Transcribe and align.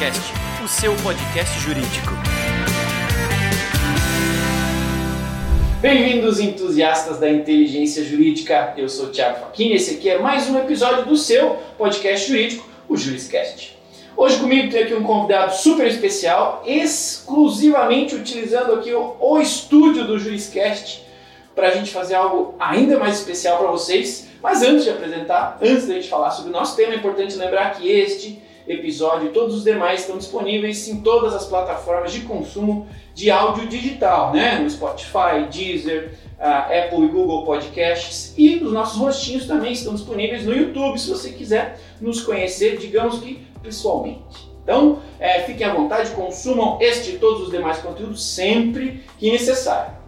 Juriscast, 0.00 0.32
o 0.64 0.68
seu 0.68 0.96
podcast 0.96 1.60
jurídico. 1.60 2.12
Bem-vindos, 5.82 6.40
entusiastas 6.40 7.18
da 7.18 7.28
inteligência 7.28 8.02
jurídica. 8.02 8.72
Eu 8.78 8.88
sou 8.88 9.06
o 9.06 9.08
Thiago 9.10 9.48
e 9.58 9.72
esse 9.72 9.96
aqui 9.96 10.08
é 10.08 10.18
mais 10.18 10.48
um 10.48 10.58
episódio 10.58 11.04
do 11.04 11.18
seu 11.18 11.58
podcast 11.76 12.26
jurídico, 12.26 12.66
o 12.88 12.96
Juriscast. 12.96 13.76
Hoje 14.16 14.38
comigo 14.38 14.70
tem 14.70 14.84
aqui 14.84 14.94
um 14.94 15.02
convidado 15.02 15.54
super 15.54 15.86
especial, 15.86 16.62
exclusivamente 16.66 18.14
utilizando 18.14 18.72
aqui 18.72 18.94
o, 18.94 19.16
o 19.20 19.38
estúdio 19.38 20.06
do 20.06 20.18
Juriscast 20.18 21.04
para 21.54 21.68
a 21.68 21.72
gente 21.72 21.90
fazer 21.90 22.14
algo 22.14 22.54
ainda 22.58 22.98
mais 22.98 23.18
especial 23.18 23.58
para 23.58 23.70
vocês. 23.70 24.28
Mas 24.42 24.62
antes 24.62 24.84
de 24.84 24.90
apresentar, 24.90 25.58
antes 25.60 25.86
da 25.86 25.92
gente 25.92 26.08
falar 26.08 26.30
sobre 26.30 26.48
o 26.48 26.54
nosso 26.54 26.74
tema, 26.74 26.94
é 26.94 26.96
importante 26.96 27.36
lembrar 27.36 27.74
que 27.74 27.86
este 27.86 28.48
episódio 28.70 29.28
e 29.28 29.32
todos 29.32 29.56
os 29.56 29.64
demais 29.64 30.00
estão 30.00 30.16
disponíveis 30.16 30.88
em 30.88 31.00
todas 31.00 31.34
as 31.34 31.46
plataformas 31.46 32.12
de 32.12 32.20
consumo 32.20 32.86
de 33.14 33.30
áudio 33.30 33.66
digital, 33.66 34.32
né? 34.32 34.58
No 34.58 34.70
Spotify, 34.70 35.46
Deezer, 35.50 36.12
uh, 36.38 36.84
Apple 36.84 37.04
e 37.04 37.08
Google 37.08 37.44
Podcasts 37.44 38.32
e 38.38 38.56
os 38.56 38.72
nossos 38.72 38.98
rostinhos 38.98 39.46
também 39.46 39.72
estão 39.72 39.94
disponíveis 39.94 40.44
no 40.44 40.54
YouTube 40.54 40.98
se 40.98 41.10
você 41.10 41.30
quiser 41.30 41.78
nos 42.00 42.22
conhecer, 42.22 42.78
digamos 42.78 43.18
que 43.18 43.44
pessoalmente. 43.62 44.50
Então, 44.62 45.00
é, 45.18 45.40
fiquem 45.40 45.66
à 45.66 45.74
vontade, 45.74 46.10
consumam 46.12 46.78
este 46.80 47.12
e 47.12 47.18
todos 47.18 47.42
os 47.42 47.50
demais 47.50 47.78
conteúdos 47.78 48.24
sempre 48.24 49.02
que 49.18 49.30
necessário. 49.30 49.98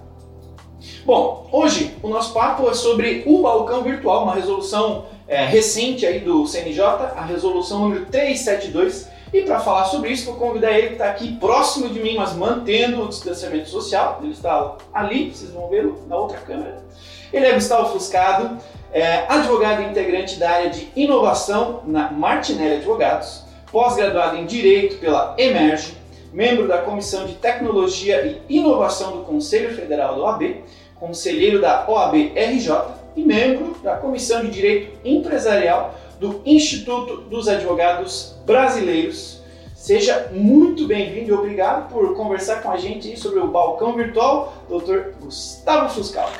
Bom, 1.04 1.48
hoje 1.50 1.96
o 2.02 2.08
nosso 2.08 2.32
papo 2.32 2.68
é 2.68 2.74
sobre 2.74 3.24
o 3.26 3.42
balcão 3.42 3.82
virtual, 3.82 4.22
uma 4.22 4.34
resolução 4.34 5.06
é, 5.28 5.44
recente 5.44 6.06
aí 6.06 6.20
do 6.20 6.46
CNJ, 6.46 6.82
a 7.16 7.24
resolução 7.24 7.80
número 7.80 8.06
372. 8.06 9.08
E 9.32 9.42
para 9.42 9.60
falar 9.60 9.86
sobre 9.86 10.10
isso, 10.10 10.26
vou 10.26 10.36
convidar 10.36 10.72
ele 10.72 10.88
que 10.88 10.92
está 10.94 11.08
aqui 11.08 11.36
próximo 11.36 11.88
de 11.88 12.00
mim, 12.00 12.16
mas 12.16 12.34
mantendo 12.34 13.02
o 13.02 13.08
distanciamento 13.08 13.68
social. 13.68 14.20
Ele 14.22 14.32
está 14.32 14.76
ali, 14.92 15.30
vocês 15.30 15.50
vão 15.52 15.68
ver 15.68 15.90
na 16.06 16.16
outra 16.16 16.38
câmera. 16.38 16.84
Ele 17.32 17.46
é 17.46 17.54
Gustavo 17.54 17.92
Fuscado, 17.92 18.58
é, 18.92 19.24
advogado 19.26 19.82
integrante 19.82 20.38
da 20.38 20.50
área 20.50 20.70
de 20.70 20.86
inovação 20.94 21.82
na 21.86 22.10
Martinelli 22.10 22.76
Advogados, 22.76 23.42
pós-graduado 23.70 24.36
em 24.36 24.44
Direito 24.44 24.98
pela 24.98 25.34
Emerge, 25.38 25.96
membro 26.30 26.68
da 26.68 26.78
Comissão 26.78 27.26
de 27.26 27.34
Tecnologia 27.34 28.38
e 28.48 28.58
Inovação 28.58 29.12
do 29.12 29.22
Conselho 29.24 29.74
Federal 29.74 30.16
da 30.16 30.22
OAB, 30.24 30.62
conselheiro 31.00 31.58
da 31.58 31.86
OAB 31.88 32.32
RJ 32.36 33.01
e 33.16 33.22
membro 33.22 33.76
da 33.82 33.96
Comissão 33.96 34.42
de 34.42 34.50
Direito 34.50 34.98
Empresarial 35.04 35.98
do 36.18 36.40
Instituto 36.46 37.18
dos 37.22 37.48
Advogados 37.48 38.36
Brasileiros. 38.46 39.42
Seja 39.74 40.30
muito 40.32 40.86
bem-vindo 40.86 41.30
e 41.30 41.32
obrigado 41.32 41.92
por 41.92 42.14
conversar 42.14 42.62
com 42.62 42.70
a 42.70 42.76
gente 42.76 43.18
sobre 43.18 43.40
o 43.40 43.48
balcão 43.48 43.96
virtual, 43.96 44.52
Dr. 44.68 45.14
Gustavo 45.20 45.92
Fuscal. 45.92 46.30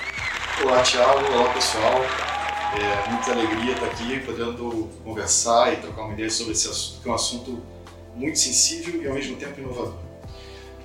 Olá, 0.65 0.83
Thiago. 0.83 1.33
Olá, 1.35 1.53
pessoal. 1.53 2.01
É 2.75 3.11
muita 3.11 3.33
alegria 3.33 3.73
estar 3.73 3.87
aqui 3.87 4.21
podendo 4.21 4.89
conversar 5.05 5.73
e 5.73 5.77
trocar 5.77 6.03
uma 6.03 6.15
ideia 6.15 6.31
sobre 6.31 6.53
esse 6.53 6.69
assunto, 6.69 7.03
que 7.03 7.09
é 7.09 7.13
um 7.13 7.15
assunto 7.15 7.63
muito 8.15 8.39
sensível 8.39 9.03
e 9.03 9.09
ao 9.09 9.15
mesmo 9.15 9.37
tempo 9.37 9.61
inovador. 9.61 10.12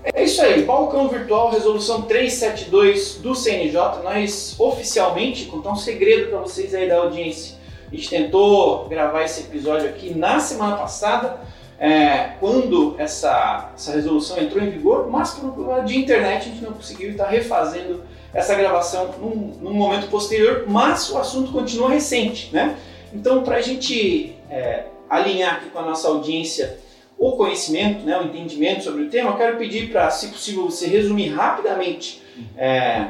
É 0.04 0.24
isso 0.24 0.42
aí, 0.42 0.64
balcão 0.64 1.08
virtual, 1.08 1.52
resolução 1.52 2.04
372 2.04 3.16
do 3.16 3.36
CNJ. 3.36 4.02
Nós 4.04 4.56
oficialmente, 4.58 5.46
contar 5.46 5.72
um 5.72 5.76
segredo 5.76 6.30
para 6.30 6.40
vocês 6.40 6.74
aí 6.74 6.88
da 6.88 6.98
audiência. 6.98 7.58
A 7.92 7.96
gente 7.96 8.10
tentou 8.10 8.88
gravar 8.88 9.24
esse 9.24 9.42
episódio 9.42 9.88
aqui 9.88 10.14
na 10.14 10.40
semana 10.40 10.76
passada, 10.76 11.40
é, 11.80 12.32
quando 12.40 12.96
essa, 12.98 13.72
essa 13.76 13.92
resolução 13.94 14.38
entrou 14.40 14.64
em 14.64 14.70
vigor, 14.70 15.10
mas 15.10 15.32
por 15.32 15.52
problema 15.52 15.84
de 15.84 15.98
internet 15.98 16.50
a 16.50 16.52
gente 16.52 16.64
não 16.64 16.74
conseguiu 16.74 17.12
estar 17.12 17.28
refazendo 17.28 18.04
essa 18.34 18.56
gravação 18.56 19.14
num, 19.20 19.54
num 19.62 19.74
momento 19.74 20.10
posterior, 20.10 20.66
mas 20.68 21.10
o 21.10 21.18
assunto 21.18 21.52
continua 21.52 21.90
recente, 21.90 22.54
né? 22.54 22.78
Então, 23.14 23.44
para 23.44 23.58
a 23.58 23.62
gente 23.62 24.36
é, 24.50 24.86
alinhar 25.10 25.56
aqui 25.56 25.70
com 25.70 25.80
a 25.80 25.84
nossa 25.84 26.08
audiência 26.08 26.80
o 27.18 27.32
conhecimento, 27.32 28.06
né, 28.06 28.20
o 28.20 28.26
entendimento 28.26 28.84
sobre 28.84 29.04
o 29.04 29.10
tema, 29.10 29.32
eu 29.32 29.38
quero 29.38 29.58
pedir 29.58 29.92
para, 29.92 30.10
se 30.12 30.28
possível, 30.28 30.66
você 30.66 30.88
resumir 30.88 31.30
rapidamente 31.30 32.22
é, 32.56 33.08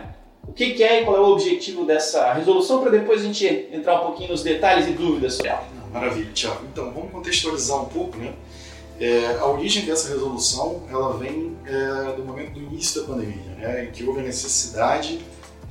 o 0.47 0.53
que, 0.53 0.72
que, 0.72 0.84
é 0.84 1.01
e 1.01 1.06
qual 1.06 1.18
é 1.18 1.19
o 1.19 1.34
objetivo 1.34 1.85
dessa 1.85 2.34
resolução, 2.34 2.79
para 2.79 2.91
depois 2.91 3.22
a 3.22 3.25
gente 3.25 3.46
entrar 3.72 4.01
um 4.01 4.06
pouquinho 4.06 4.31
nos 4.31 4.44
detalhes 4.44 4.88
e 4.88 4.91
dúvidas 4.91 5.34
sobre 5.35 5.50
ela. 5.50 5.67
Maravilha, 5.91 6.31
Tiago. 6.34 6.66
Então, 6.72 6.91
vamos 6.91 7.12
contextualizar 7.12 7.81
um 7.81 7.85
pouco, 7.85 8.17
né? 8.17 8.34
É, 9.00 9.38
a 9.40 9.46
origem 9.46 9.85
dessa 9.85 10.09
resolução, 10.09 10.81
ela 10.90 11.17
vem 11.17 11.56
é, 11.66 12.13
do 12.16 12.23
momento 12.23 12.53
do 12.53 12.59
início 12.59 13.01
da 13.01 13.07
pandemia, 13.07 13.56
né, 13.59 13.84
em 13.84 13.91
que 13.91 14.03
houve 14.03 14.22
a 14.22 14.23
necessidade 14.23 15.19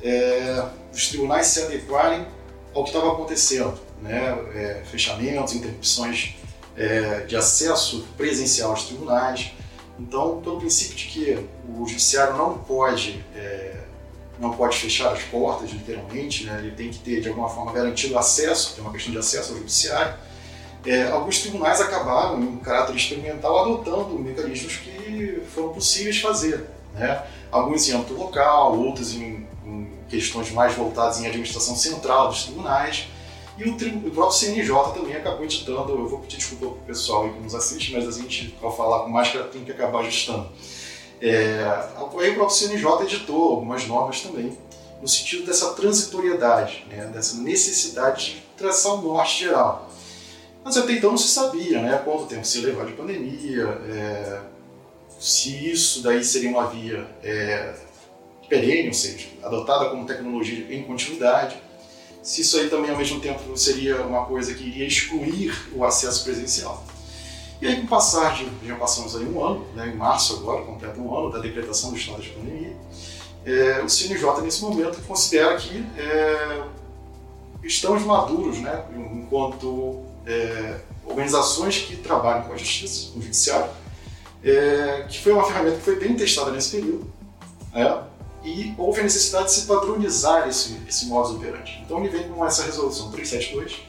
é, 0.01 0.65
dos 0.93 1.09
tribunais 1.09 1.49
se 1.49 1.65
adequarem 1.65 2.25
ao 2.73 2.85
que 2.85 2.91
estava 2.91 3.13
acontecendo, 3.13 3.75
né, 4.01 4.39
é, 4.55 4.83
fechamentos, 4.85 5.55
interrupções 5.55 6.37
é, 6.77 7.21
de 7.21 7.37
acesso 7.37 8.07
presencial 8.17 8.71
aos 8.71 8.85
tribunais. 8.85 9.53
Então, 9.99 10.41
pelo 10.43 10.59
princípio 10.59 10.95
de 10.95 11.07
que 11.07 11.47
o 11.69 11.87
judiciário 11.87 12.37
não 12.37 12.59
pode 12.59 13.25
é, 13.35 13.77
não 14.39 14.53
pode 14.53 14.77
fechar 14.77 15.13
as 15.13 15.23
portas, 15.23 15.71
literalmente, 15.71 16.45
né? 16.45 16.59
ele 16.59 16.73
tem 16.73 16.91
que 16.91 16.99
ter, 16.99 17.21
de 17.23 17.29
alguma 17.29 17.49
forma, 17.49 17.73
garantido 17.73 18.19
acesso, 18.19 18.75
tem 18.75 18.85
uma 18.85 18.93
questão 18.93 19.11
de 19.11 19.19
acesso 19.19 19.53
ao 19.53 19.59
judiciário, 19.59 20.15
é, 20.85 21.09
alguns 21.09 21.41
tribunais 21.41 21.81
acabaram, 21.81 22.41
em 22.41 22.57
caráter 22.59 22.95
experimental, 22.95 23.59
adotando 23.61 24.19
mecanismos 24.19 24.77
que 24.77 25.43
foram 25.53 25.71
possíveis 25.71 26.21
fazer. 26.21 26.65
Né? 26.95 27.23
Alguns 27.51 27.89
em 27.89 27.93
âmbito 27.93 28.15
local, 28.15 28.79
outros 28.79 29.15
em, 29.15 29.47
em 29.65 29.91
questões 30.09 30.51
mais 30.53 30.75
voltadas 30.75 31.21
em 31.21 31.27
administração 31.27 31.75
central 31.75 32.29
dos 32.29 32.45
tribunais, 32.45 33.09
e 33.57 33.65
o, 33.65 33.75
o, 33.75 34.11
próprio 34.11 34.39
CNJ 34.39 34.93
também 34.93 35.17
acabou 35.17 35.45
editando, 35.45 35.93
eu 35.93 36.09
vou 36.09 36.19
pedir 36.19 36.37
desculpa 36.37 36.67
para 36.67 36.75
o 36.75 36.87
pessoal 36.87 37.25
aí 37.25 37.33
que 37.33 37.41
nos 37.41 37.55
assiste, 37.55 37.93
mas 37.93 38.07
a 38.07 38.13
gente, 38.13 38.55
ao 38.63 38.77
falar 38.77 39.05
com 39.05 39.09
máscara, 39.09 39.45
tem 39.45 39.65
que 39.65 39.71
acabar 39.71 40.01
ajustando. 40.01 40.49
É, 41.21 41.65
aí 42.21 42.31
o 42.31 42.35
próprio 42.35 42.51
CNJ 42.51 43.05
editou 43.05 43.53
algumas 43.53 43.87
normas 43.87 44.21
também, 44.21 44.57
no 45.01 45.09
sentido 45.09 45.47
dessa 45.47 45.73
transitoriedade, 45.73 46.85
né, 46.91 47.07
dessa 47.07 47.39
necessidade 47.39 48.35
de 48.35 48.43
traçar 48.59 48.95
um 48.95 49.03
norte 49.03 49.45
geral. 49.45 49.91
Mas 50.63 50.77
até 50.77 50.93
então 50.93 51.11
não 51.11 51.19
se 51.19 51.29
sabia 51.29 51.81
né, 51.81 52.01
quanto 52.05 52.27
tempo 52.27 52.45
se 52.45 52.61
levar 52.61 52.85
de 52.85 52.93
pandemia, 52.93 53.65
é, 53.89 54.41
se 55.19 55.71
isso 55.71 56.03
daí 56.03 56.23
seria 56.23 56.51
uma 56.51 56.67
via 56.67 57.07
é, 57.23 57.75
perene, 58.49 58.89
ou 58.89 58.95
seja, 58.95 59.29
adotada 59.43 59.89
como 59.89 60.05
tecnologia 60.05 60.67
em 60.69 60.83
continuidade 60.83 61.57
se 62.27 62.41
isso 62.41 62.59
aí 62.59 62.69
também 62.69 62.91
ao 62.91 62.97
mesmo 62.97 63.21
tempo 63.21 63.57
seria 63.57 64.03
uma 64.03 64.25
coisa 64.25 64.53
que 64.53 64.65
iria 64.65 64.85
excluir 64.85 65.57
o 65.73 65.85
acesso 65.85 66.25
presencial. 66.25 66.85
E 67.63 67.69
aí, 67.69 67.77
com 67.77 67.85
o 67.85 67.87
passar 67.87 68.35
de, 68.35 68.51
já 68.67 68.75
passamos 68.75 69.15
aí 69.15 69.25
um 69.25 69.43
ano, 69.43 69.65
né, 69.77 69.87
em 69.87 69.95
março 69.95 70.35
agora, 70.35 70.65
completa 70.65 71.01
um 71.01 71.17
ano 71.17 71.31
da 71.31 71.39
decretação 71.39 71.91
do 71.91 71.97
estado 71.97 72.21
de 72.21 72.31
pandemia, 72.31 72.77
é, 73.45 73.81
o 73.81 73.89
CNJ 73.89 74.43
nesse 74.43 74.61
momento 74.61 75.01
considera 75.07 75.57
que 75.57 75.87
é, 75.97 76.63
estamos 77.63 78.03
maduros, 78.03 78.59
né, 78.59 78.85
enquanto 79.15 80.03
é, 80.27 80.81
organizações 81.07 81.79
que 81.79 81.95
trabalham 81.97 82.43
com 82.43 82.55
a 82.55 82.57
justiça, 82.57 83.13
com 83.13 83.21
o 83.21 83.23
judiciário, 83.23 83.71
é, 84.43 85.07
que 85.09 85.21
foi 85.21 85.33
uma 85.33 85.45
ferramenta 85.45 85.77
que 85.77 85.83
foi 85.85 85.95
bem 85.95 86.17
testada 86.17 86.51
nesse 86.51 86.71
período, 86.77 87.09
né, 87.73 88.03
e 88.47 88.73
houve 88.79 89.01
a 89.01 89.03
necessidade 89.03 89.47
de 89.47 89.53
se 89.55 89.67
padronizar 89.67 90.49
esse, 90.49 90.81
esse 90.89 91.07
modus 91.07 91.33
operandi. 91.33 91.83
Então 91.85 91.99
ele 91.99 92.09
vem 92.09 92.29
com 92.29 92.47
essa 92.47 92.63
resolução 92.63 93.11
372, 93.11 93.83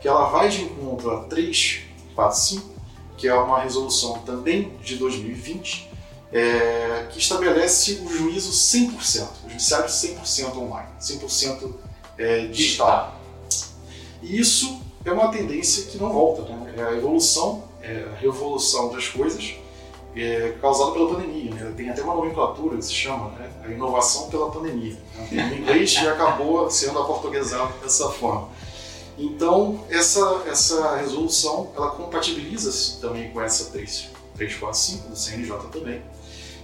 que 0.00 0.06
ela 0.06 0.30
vai 0.30 0.48
de 0.48 0.62
encontro 0.62 1.10
a 1.10 1.24
345, 1.24 2.70
que 3.16 3.26
é 3.26 3.34
uma 3.34 3.60
resolução 3.60 4.20
também 4.20 4.78
de 4.80 4.94
2020, 4.96 5.90
é, 6.32 7.08
que 7.10 7.18
estabelece 7.18 8.02
o 8.04 8.08
juízo 8.08 8.52
100%, 8.52 9.28
o 9.46 9.50
judiciário 9.50 9.88
100% 9.88 10.56
online, 10.58 10.90
100% 11.00 11.74
é, 12.16 12.46
digital. 12.46 13.20
E 14.22 14.38
isso 14.38 14.80
é 15.04 15.10
uma 15.10 15.28
tendência 15.32 15.86
que 15.90 15.98
não 15.98 16.12
volta, 16.12 16.42
né? 16.42 16.74
é 16.76 16.82
a 16.82 16.92
evolução, 16.92 17.64
é 17.82 18.06
a 18.12 18.16
revolução 18.20 18.92
das 18.92 19.08
coisas, 19.08 19.54
é, 20.16 20.54
causado 20.60 20.92
pela 20.92 21.14
pandemia. 21.14 21.54
Né? 21.54 21.72
Tem 21.76 21.90
até 21.90 22.02
uma 22.02 22.14
nomenclatura 22.14 22.76
que 22.76 22.84
se 22.84 22.94
chama 22.94 23.30
né? 23.30 23.50
a 23.64 23.68
inovação 23.68 24.28
pela 24.28 24.50
pandemia. 24.50 24.96
Né? 25.30 25.50
O 25.52 25.54
inglês 25.56 25.92
já 25.92 26.12
acabou 26.12 26.70
sendo 26.70 26.98
aportuguesado 26.98 27.72
dessa 27.82 28.08
forma. 28.10 28.48
Então, 29.16 29.84
essa, 29.90 30.42
essa 30.46 30.96
resolução, 30.96 31.70
ela 31.76 31.90
compatibiliza-se 31.90 33.00
também 33.00 33.30
com 33.30 33.40
essa 33.40 33.70
3, 33.70 34.10
345 34.34 35.08
do 35.08 35.16
CNJ 35.16 35.56
também, 35.70 36.02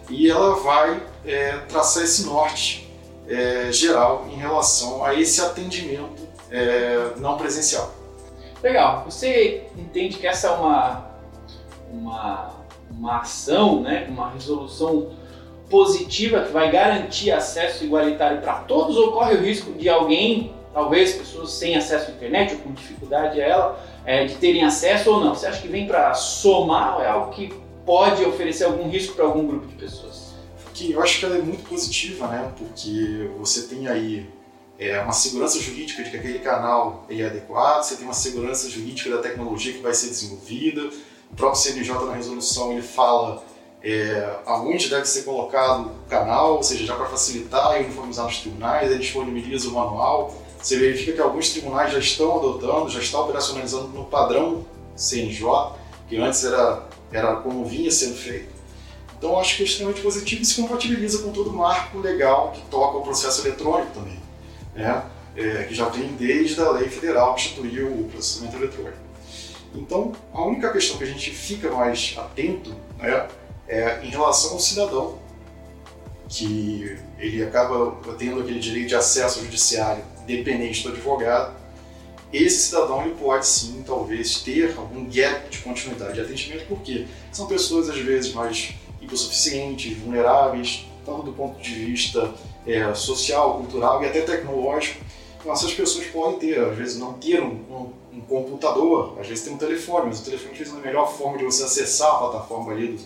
e 0.09 0.29
ela 0.29 0.57
vai 0.57 1.01
é, 1.25 1.59
traçar 1.69 2.03
esse 2.03 2.25
norte 2.25 2.93
é, 3.29 3.71
geral 3.71 4.27
em 4.29 4.35
relação 4.35 5.05
a 5.05 5.15
esse 5.15 5.41
atendimento 5.41 6.27
é, 6.51 7.13
não 7.19 7.37
presencial. 7.39 7.95
Legal. 8.61 9.05
Você 9.05 9.69
entende 9.77 10.19
que 10.19 10.27
essa 10.27 10.49
é 10.49 10.51
uma, 10.51 11.07
uma 11.93 12.60
uma 13.01 13.21
ação, 13.21 13.81
né, 13.81 14.07
uma 14.11 14.31
resolução 14.31 15.09
positiva 15.71 16.43
que 16.43 16.53
vai 16.53 16.71
garantir 16.71 17.31
acesso 17.31 17.83
igualitário 17.83 18.43
para 18.43 18.55
todos, 18.61 18.97
ou 18.97 19.13
corre 19.13 19.37
o 19.37 19.41
risco 19.41 19.73
de 19.73 19.89
alguém, 19.89 20.53
talvez 20.75 21.15
pessoas 21.15 21.53
sem 21.53 21.77
acesso 21.77 22.11
à 22.11 22.15
internet 22.15 22.55
ou 22.55 22.61
com 22.61 22.73
dificuldade 22.73 23.41
a 23.41 23.47
ela, 23.47 23.87
é, 24.05 24.27
de 24.27 24.35
terem 24.35 24.65
acesso 24.65 25.11
ou 25.11 25.25
não? 25.25 25.35
Você 25.35 25.47
acha 25.47 25.63
que 25.63 25.69
vem 25.69 25.87
para 25.87 26.13
somar 26.13 26.97
ou 26.97 27.03
é 27.03 27.09
algo 27.09 27.33
que 27.33 27.55
pode 27.87 28.23
oferecer 28.25 28.65
algum 28.65 28.89
risco 28.91 29.15
para 29.15 29.25
algum 29.25 29.47
grupo 29.47 29.67
de 29.67 29.75
pessoas? 29.77 30.35
Que 30.75 30.93
eu 30.93 31.03
acho 31.03 31.19
que 31.19 31.25
ela 31.25 31.37
é 31.37 31.43
muito 31.43 31.67
positiva, 31.69 32.27
né? 32.27 32.53
Porque 32.57 33.31
você 33.39 33.63
tem 33.63 33.89
aí 33.89 34.29
é, 34.79 35.01
uma 35.01 35.13
segurança 35.13 35.59
jurídica 35.59 36.03
de 36.03 36.11
que 36.11 36.17
aquele 36.17 36.39
canal 36.39 37.07
é 37.09 37.23
adequado, 37.25 37.83
você 37.83 37.97
tem 37.97 38.05
uma 38.05 38.15
segurança 38.15 38.69
jurídica 38.69 39.11
da 39.11 39.19
tecnologia 39.19 39.73
que 39.73 39.81
vai 39.81 39.95
ser 39.95 40.09
desenvolvida, 40.09 40.91
o 41.33 41.37
próprio 41.37 41.61
CNJ 41.61 42.07
na 42.07 42.15
resolução 42.15 42.73
ele 42.73 42.83
fala 42.83 43.43
é, 43.83 44.39
aonde 44.45 44.89
deve 44.89 45.07
ser 45.07 45.23
colocado 45.23 45.87
o 45.87 46.09
canal, 46.09 46.57
ou 46.57 46.63
seja, 46.63 46.85
já 46.85 46.95
para 46.95 47.07
facilitar 47.07 47.81
e 47.81 47.85
uniformizar 47.85 48.27
nos 48.27 48.39
tribunais, 48.39 48.91
ele 48.91 49.01
disponibiliza 49.01 49.69
o 49.69 49.73
manual. 49.73 50.35
Você 50.61 50.77
verifica 50.77 51.13
que 51.13 51.21
alguns 51.21 51.51
tribunais 51.51 51.93
já 51.93 51.99
estão 51.99 52.37
adotando, 52.37 52.91
já 52.91 53.01
estão 53.01 53.23
operacionalizando 53.23 53.89
no 53.89 54.05
padrão 54.05 54.67
CNJ, 54.95 55.47
que 56.09 56.17
antes 56.19 56.45
era, 56.45 56.83
era 57.11 57.37
como 57.37 57.65
vinha 57.65 57.91
sendo 57.91 58.17
feito. 58.17 58.61
Então, 59.17 59.39
acho 59.39 59.57
que 59.57 59.63
é 59.63 59.67
extremamente 59.67 60.03
positivo 60.03 60.43
e 60.43 60.45
se 60.45 60.61
compatibiliza 60.61 61.23
com 61.23 61.31
todo 61.31 61.51
o 61.51 61.53
marco 61.53 61.99
legal 61.99 62.53
que 62.53 62.63
toca 62.71 62.99
o 62.99 63.03
processo 63.03 63.47
eletrônico 63.47 63.93
também, 63.93 64.19
né? 64.75 65.05
É, 65.37 65.65
que 65.65 65.75
já 65.75 65.89
vem 65.89 66.09
desde 66.15 66.61
a 66.61 66.71
lei 66.71 66.89
federal 66.89 67.35
que 67.35 67.43
instituiu 67.43 67.87
o 67.87 68.09
processamento 68.11 68.57
eletrônico. 68.57 69.10
Então, 69.75 70.13
a 70.33 70.43
única 70.45 70.73
questão 70.73 70.99
que 70.99 71.05
a 71.05 71.07
gente 71.07 71.31
fica 71.31 71.71
mais 71.71 72.15
atento 72.17 72.75
né, 72.99 73.29
é 73.69 74.01
em 74.03 74.11
relação 74.11 74.53
ao 74.53 74.61
cidadão, 74.61 75.19
que 76.29 76.97
ele 77.19 77.43
acaba 77.43 77.97
tendo 78.19 78.41
aquele 78.41 78.61
direito 78.61 78.89
de 78.89 78.95
acesso 78.95 79.39
ao 79.39 79.45
judiciário 79.45 80.05
dependente 80.27 80.83
do 80.83 80.91
advogado. 80.91 81.59
Esse 82.33 82.69
cidadão 82.69 83.03
ele 83.03 83.17
pode 83.17 83.47
sim, 83.47 83.83
talvez, 83.85 84.41
ter 84.41 84.75
algum 84.77 85.05
gap 85.11 85.49
de 85.51 85.59
continuidade 85.59 86.15
de 86.15 86.21
atendimento, 86.21 86.67
porque 86.69 87.07
são 87.33 87.47
pessoas 87.47 87.89
às 87.89 87.99
vezes 87.99 88.33
mais 88.33 88.75
hipossuficientes, 89.01 89.97
vulneráveis, 89.99 90.87
tanto 91.05 91.23
do 91.23 91.33
ponto 91.33 91.61
de 91.61 91.75
vista 91.75 92.33
é, 92.65 92.95
social, 92.95 93.59
cultural 93.59 94.03
e 94.03 94.07
até 94.07 94.21
tecnológico. 94.21 95.05
Essas 95.47 95.73
pessoas 95.73 96.07
podem 96.07 96.39
ter, 96.39 96.61
às 96.61 96.77
vezes, 96.77 96.99
não 96.99 97.15
ter 97.15 97.43
um, 97.43 97.55
um, 97.71 97.93
um 98.13 98.21
computador, 98.21 99.17
às 99.19 99.27
vezes 99.27 99.45
tem 99.45 99.55
um 99.55 99.59
telefone, 99.59 100.07
mas 100.09 100.21
o 100.21 100.25
telefone 100.25 100.53
às 100.53 100.59
vezes 100.59 100.75
é 100.75 100.77
a 100.77 100.81
melhor 100.81 101.11
forma 101.11 101.39
de 101.39 101.45
você 101.45 101.65
acessar 101.65 102.15
a 102.15 102.19
plataforma 102.19 102.73
ali 102.73 102.89
do, 102.89 103.03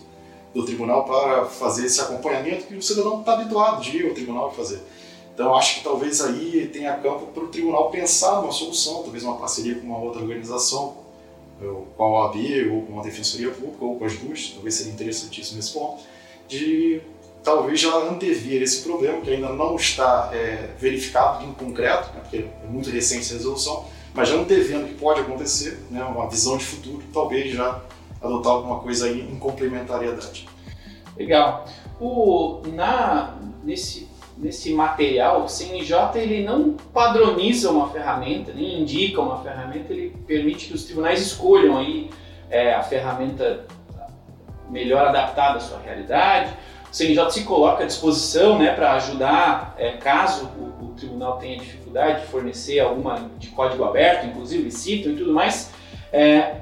do 0.53 0.65
tribunal 0.65 1.05
para 1.05 1.45
fazer 1.45 1.85
esse 1.85 1.99
acompanhamento 2.01 2.65
que 2.67 2.75
o 2.75 2.81
cidadão 2.81 3.19
está 3.19 3.33
habituado 3.33 3.81
de 3.81 3.97
ir 3.97 4.07
ao 4.07 4.13
tribunal 4.13 4.51
fazer. 4.51 4.81
Então 5.33 5.53
acho 5.53 5.75
que 5.75 5.83
talvez 5.83 6.21
aí 6.21 6.69
tenha 6.71 6.93
campo 6.95 7.27
para 7.27 7.43
o 7.43 7.47
tribunal 7.47 7.89
pensar 7.89 8.41
numa 8.41 8.53
solução, 8.53 9.03
talvez 9.03 9.23
uma 9.23 9.35
parceria 9.37 9.75
com 9.75 9.85
uma 9.85 9.99
outra 9.99 10.21
organização, 10.21 10.95
com 11.97 12.03
a 12.03 12.07
OAB 12.07 12.35
ou 12.71 12.81
com 12.83 12.99
a 12.99 13.03
Defensoria 13.03 13.51
Pública 13.51 13.83
ou 13.83 13.97
com 13.97 14.05
as 14.05 14.17
duas, 14.17 14.51
talvez 14.53 14.75
seria 14.75 14.93
interessantíssimo 14.93 15.57
nesse 15.57 15.73
ponto, 15.73 16.03
de 16.47 17.01
talvez 17.45 17.79
já 17.79 17.95
antever 17.95 18.63
esse 18.63 18.81
problema 18.81 19.21
que 19.21 19.29
ainda 19.29 19.49
não 19.49 19.75
está 19.75 20.31
é, 20.33 20.71
verificado 20.79 21.45
em 21.45 21.53
concreto, 21.53 22.11
né, 22.15 22.21
porque 22.21 22.37
é 22.37 22.67
muito 22.67 22.89
recente 22.89 23.21
essa 23.21 23.35
resolução, 23.35 23.85
mas 24.13 24.29
já 24.29 24.35
antevendo 24.35 24.87
que 24.87 24.95
pode 24.95 25.21
acontecer, 25.21 25.79
né, 25.91 26.03
uma 26.03 26.27
visão 26.27 26.57
de 26.57 26.65
futuro, 26.65 27.03
talvez 27.13 27.53
já 27.53 27.81
adotar 28.21 28.53
alguma 28.53 28.79
coisa 28.79 29.05
aí 29.05 29.21
em 29.21 29.37
complementariedade. 29.37 30.49
Legal. 31.15 31.65
O, 32.01 32.61
na, 32.73 33.37
nesse, 33.63 34.09
nesse 34.37 34.73
material, 34.73 35.43
o 35.43 35.47
CNJ 35.47 35.97
ele 36.15 36.43
não 36.43 36.73
padroniza 36.93 37.69
uma 37.69 37.89
ferramenta, 37.89 38.51
nem 38.53 38.81
indica 38.81 39.21
uma 39.21 39.41
ferramenta, 39.43 39.93
ele 39.93 40.15
permite 40.25 40.67
que 40.67 40.73
os 40.73 40.85
tribunais 40.85 41.21
escolham 41.21 41.77
aí 41.77 42.09
é, 42.49 42.73
a 42.73 42.81
ferramenta 42.81 43.65
melhor 44.69 45.07
adaptada 45.07 45.57
à 45.57 45.61
sua 45.61 45.79
realidade. 45.79 46.53
O 46.95 46.97
CNJ 46.97 47.29
se 47.29 47.43
coloca 47.43 47.83
à 47.83 47.85
disposição 47.85 48.57
né, 48.57 48.71
para 48.71 48.93
ajudar, 48.93 49.75
é, 49.77 49.97
caso 49.97 50.49
o, 50.57 50.85
o, 50.85 50.93
tribunal 50.95 51.37
tenha 51.39 51.59
dificuldade 51.59 52.21
de 52.21 52.27
fornecer 52.27 52.79
alguma 52.79 53.29
de 53.37 53.49
código 53.49 53.83
aberto, 53.83 54.27
inclusive 54.27 54.71
citam 54.71 55.11
e 55.11 55.17
tudo 55.17 55.33
mais. 55.33 55.71
É, 56.13 56.61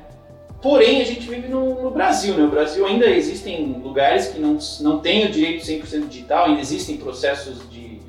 Porém, 0.59 1.01
a 1.01 1.05
gente 1.05 1.29
vive 1.29 1.47
no, 1.49 1.83
no, 1.83 1.91
Brasil, 1.91 2.35
né? 2.35 2.45
O 2.45 2.49
Brasil 2.49 2.83
ainda 2.87 3.05
existem 3.05 3.79
lugares 3.83 4.27
que 4.27 4.39
não, 4.39 4.57
não 4.79 4.99
têm 4.99 5.25
o 5.25 5.31
direito 5.31 5.63
100% 5.63 6.07
digital, 6.07 6.45
ainda 6.45 6.61
existem 6.61 6.97
processos 6.97 7.69
de, 7.69 7.99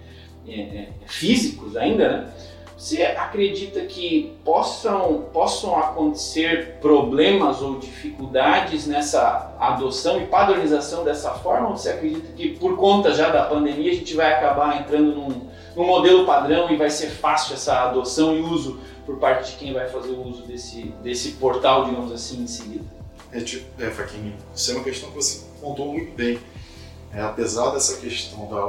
é, 0.48 0.60
é, 0.60 0.88
físicos 1.04 1.76
ainda, 1.76 2.08
né? 2.08 2.28
Você 2.76 3.02
acredita 3.02 3.80
que 3.82 4.36
possam, 4.44 5.26
possam 5.32 5.78
acontecer 5.78 6.78
problemas 6.80 7.62
ou 7.62 7.78
dificuldades 7.78 8.86
nessa 8.86 9.54
adoção 9.60 10.20
e 10.20 10.26
padronização 10.26 11.04
dessa 11.04 11.30
forma? 11.30 11.68
Ou 11.68 11.76
você 11.76 11.90
acredita 11.90 12.32
que 12.32 12.58
por 12.58 12.76
conta 12.76 13.14
já 13.14 13.30
da 13.30 13.44
pandemia 13.44 13.92
a 13.92 13.94
gente 13.94 14.14
vai 14.14 14.32
acabar 14.32 14.80
entrando 14.80 15.14
num, 15.14 15.48
num 15.76 15.86
modelo 15.86 16.26
padrão 16.26 16.70
e 16.70 16.76
vai 16.76 16.90
ser 16.90 17.10
fácil 17.10 17.54
essa 17.54 17.84
adoção 17.84 18.36
e 18.36 18.40
uso 18.40 18.80
por 19.06 19.18
parte 19.18 19.52
de 19.52 19.58
quem 19.58 19.72
vai 19.72 19.88
fazer 19.88 20.10
o 20.10 20.26
uso 20.26 20.42
desse, 20.42 20.82
desse 21.02 21.32
portal, 21.32 21.84
digamos 21.84 22.10
assim, 22.10 22.42
em 22.42 22.46
seguida. 22.46 22.84
É, 23.30 23.40
tipo, 23.40 23.66
é 23.82 23.90
Faquinha, 23.90 24.32
isso 24.54 24.70
é 24.72 24.74
uma 24.74 24.84
questão 24.84 25.10
que 25.10 25.16
você 25.16 25.44
contou 25.60 25.86
muito 25.86 26.12
bem. 26.14 26.38
É, 27.12 27.20
apesar 27.20 27.70
dessa 27.70 28.00
questão 28.00 28.46
da 28.46 28.66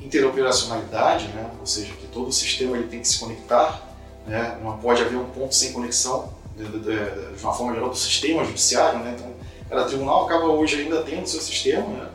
interoperacionalidade, 0.00 1.28
né, 1.28 1.50
ou 1.58 1.66
seja, 1.66 1.92
que 1.94 2.06
todo 2.08 2.28
o 2.28 2.32
sistema 2.32 2.76
ele 2.76 2.88
tem 2.88 3.00
que 3.00 3.08
se 3.08 3.18
conectar, 3.18 3.82
né, 4.26 4.58
não 4.62 4.76
pode 4.78 5.02
haver 5.02 5.16
um 5.16 5.26
ponto 5.26 5.54
sem 5.54 5.72
conexão 5.72 6.32
de, 6.56 6.64
de, 6.64 6.78
de, 6.78 7.36
de 7.36 7.42
uma 7.42 7.52
forma 7.52 7.74
geral 7.74 7.90
do 7.90 7.96
sistema 7.96 8.44
judiciário, 8.44 8.98
né, 9.00 9.14
então 9.16 9.32
cada 9.68 9.84
tribunal 9.84 10.26
acaba 10.26 10.44
hoje 10.44 10.80
ainda 10.80 11.02
tendo 11.02 11.26
seu 11.26 11.40
sistema 11.40 11.86
né, 11.88 12.08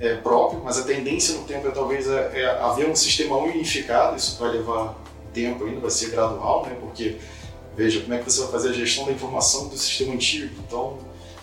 é, 0.00 0.14
próprio, 0.16 0.60
mas 0.64 0.78
a 0.78 0.82
tendência 0.82 1.36
no 1.36 1.44
tempo 1.44 1.68
é 1.68 1.70
talvez 1.70 2.08
é, 2.08 2.40
é 2.40 2.60
haver 2.60 2.88
um 2.88 2.96
sistema 2.96 3.36
unificado, 3.36 4.16
isso 4.16 4.38
vai 4.38 4.52
levar 4.52 4.96
tempo 5.32 5.64
ainda, 5.64 5.80
vai 5.80 5.90
ser 5.90 6.10
gradual, 6.10 6.66
né? 6.66 6.76
Porque, 6.80 7.16
veja, 7.76 8.00
como 8.00 8.14
é 8.14 8.18
que 8.18 8.24
você 8.24 8.40
vai 8.42 8.50
fazer 8.50 8.70
a 8.70 8.72
gestão 8.72 9.06
da 9.06 9.12
informação 9.12 9.68
do 9.68 9.76
sistema 9.76 10.14
antigo? 10.14 10.54
Então, 10.66 10.98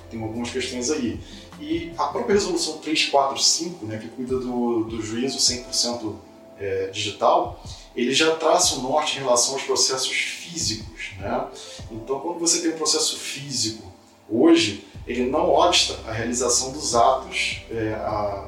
tem 0.09 0.21
algumas 0.21 0.49
questões 0.49 0.89
aí. 0.91 1.19
E 1.59 1.91
a 1.97 2.05
própria 2.05 2.33
resolução 2.33 2.77
345, 2.77 3.85
né, 3.85 3.97
que 3.97 4.07
cuida 4.07 4.37
do, 4.39 4.85
do 4.85 5.01
juízo 5.01 5.37
100% 5.37 6.15
é, 6.59 6.87
digital, 6.87 7.61
ele 7.95 8.13
já 8.13 8.35
traça 8.35 8.75
um 8.75 8.83
norte 8.83 9.17
em 9.17 9.21
relação 9.21 9.55
aos 9.55 9.63
processos 9.63 10.15
físicos. 10.15 11.11
Né? 11.19 11.47
Então, 11.91 12.19
quando 12.19 12.39
você 12.39 12.61
tem 12.61 12.71
um 12.71 12.77
processo 12.77 13.17
físico 13.17 13.91
hoje, 14.29 14.85
ele 15.07 15.29
não 15.29 15.49
obsta 15.49 15.97
a 16.07 16.13
realização 16.13 16.71
dos 16.71 16.95
atos, 16.95 17.61
é, 17.71 17.93
a, 17.95 18.45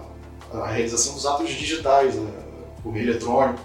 a, 0.54 0.68
realização 0.68 1.14
dos 1.14 1.26
atos 1.26 1.50
digitais, 1.50 2.16
né, 2.16 2.32
meio 2.86 3.10
eletrônico. 3.10 3.60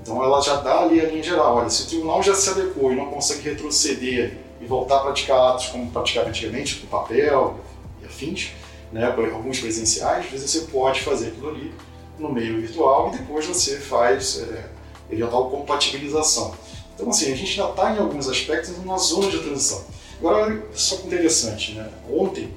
Então 0.00 0.22
ela 0.22 0.40
já 0.40 0.56
dá 0.56 0.80
ali 0.80 1.00
a 1.00 1.06
linha 1.06 1.22
geral. 1.22 1.56
Olha, 1.56 1.70
se 1.70 1.82
o 1.82 1.86
tribunal 1.86 2.22
já 2.22 2.34
se 2.34 2.48
adequou 2.50 2.92
e 2.92 2.96
não 2.96 3.06
consegue 3.06 3.48
retroceder 3.48 4.38
e 4.60 4.66
voltar 4.66 4.98
a 4.98 5.00
praticar 5.00 5.50
atos 5.50 5.66
como 5.66 5.90
praticava 5.90 6.28
antigamente, 6.28 6.76
com 6.76 6.86
papel 6.86 7.58
e 8.02 8.06
afins, 8.06 8.52
né, 8.92 9.06
alguns 9.06 9.60
presenciais, 9.60 10.26
às 10.26 10.30
vezes 10.32 10.50
você 10.50 10.60
pode 10.70 11.00
fazer 11.00 11.28
aquilo 11.28 11.50
ali 11.50 11.72
no 12.18 12.32
meio 12.32 12.60
virtual 12.60 13.12
e 13.12 13.18
depois 13.18 13.46
você 13.46 13.78
faz 13.78 14.40
é, 14.40 14.70
eventual 15.10 15.50
compatibilização. 15.50 16.54
Então, 16.94 17.08
assim, 17.08 17.32
a 17.32 17.36
gente 17.36 17.54
já 17.54 17.68
está 17.70 17.94
em 17.94 17.98
alguns 17.98 18.28
aspectos 18.28 18.76
numa 18.78 18.98
zona 18.98 19.30
de 19.30 19.38
transição. 19.38 19.84
Agora, 20.18 20.62
só 20.74 20.96
que 20.96 21.06
interessante, 21.06 21.72
né? 21.72 21.88
Ontem, 22.10 22.52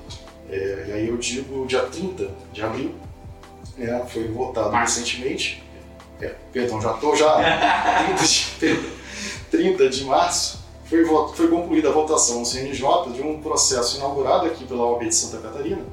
é, 0.49 0.85
e 0.89 0.91
aí 0.91 1.07
eu 1.07 1.17
digo 1.17 1.65
dia 1.65 1.83
30 1.83 2.29
de 2.51 2.61
abril, 2.61 2.93
né, 3.77 4.05
foi 4.11 4.27
votado 4.27 4.75
recentemente 4.75 5.63
é, 6.23 6.35
perdão, 6.51 6.81
já 6.81 6.91
estou 6.93 7.15
já 7.15 8.05
30 8.05 8.27
de, 8.27 8.89
30 9.51 9.89
de 9.89 10.05
março, 10.05 10.62
foi, 10.93 11.05
foi 11.35 11.47
concluída 11.47 11.89
a 11.89 11.91
votação 11.91 12.39
no 12.39 12.45
CNJ 12.45 13.11
de 13.13 13.21
um 13.21 13.41
processo 13.41 13.97
inaugurado 13.97 14.45
aqui 14.45 14.65
pela 14.65 14.85
OAB 14.85 15.07
de 15.07 15.15
Santa 15.15 15.37
Catarina, 15.39 15.83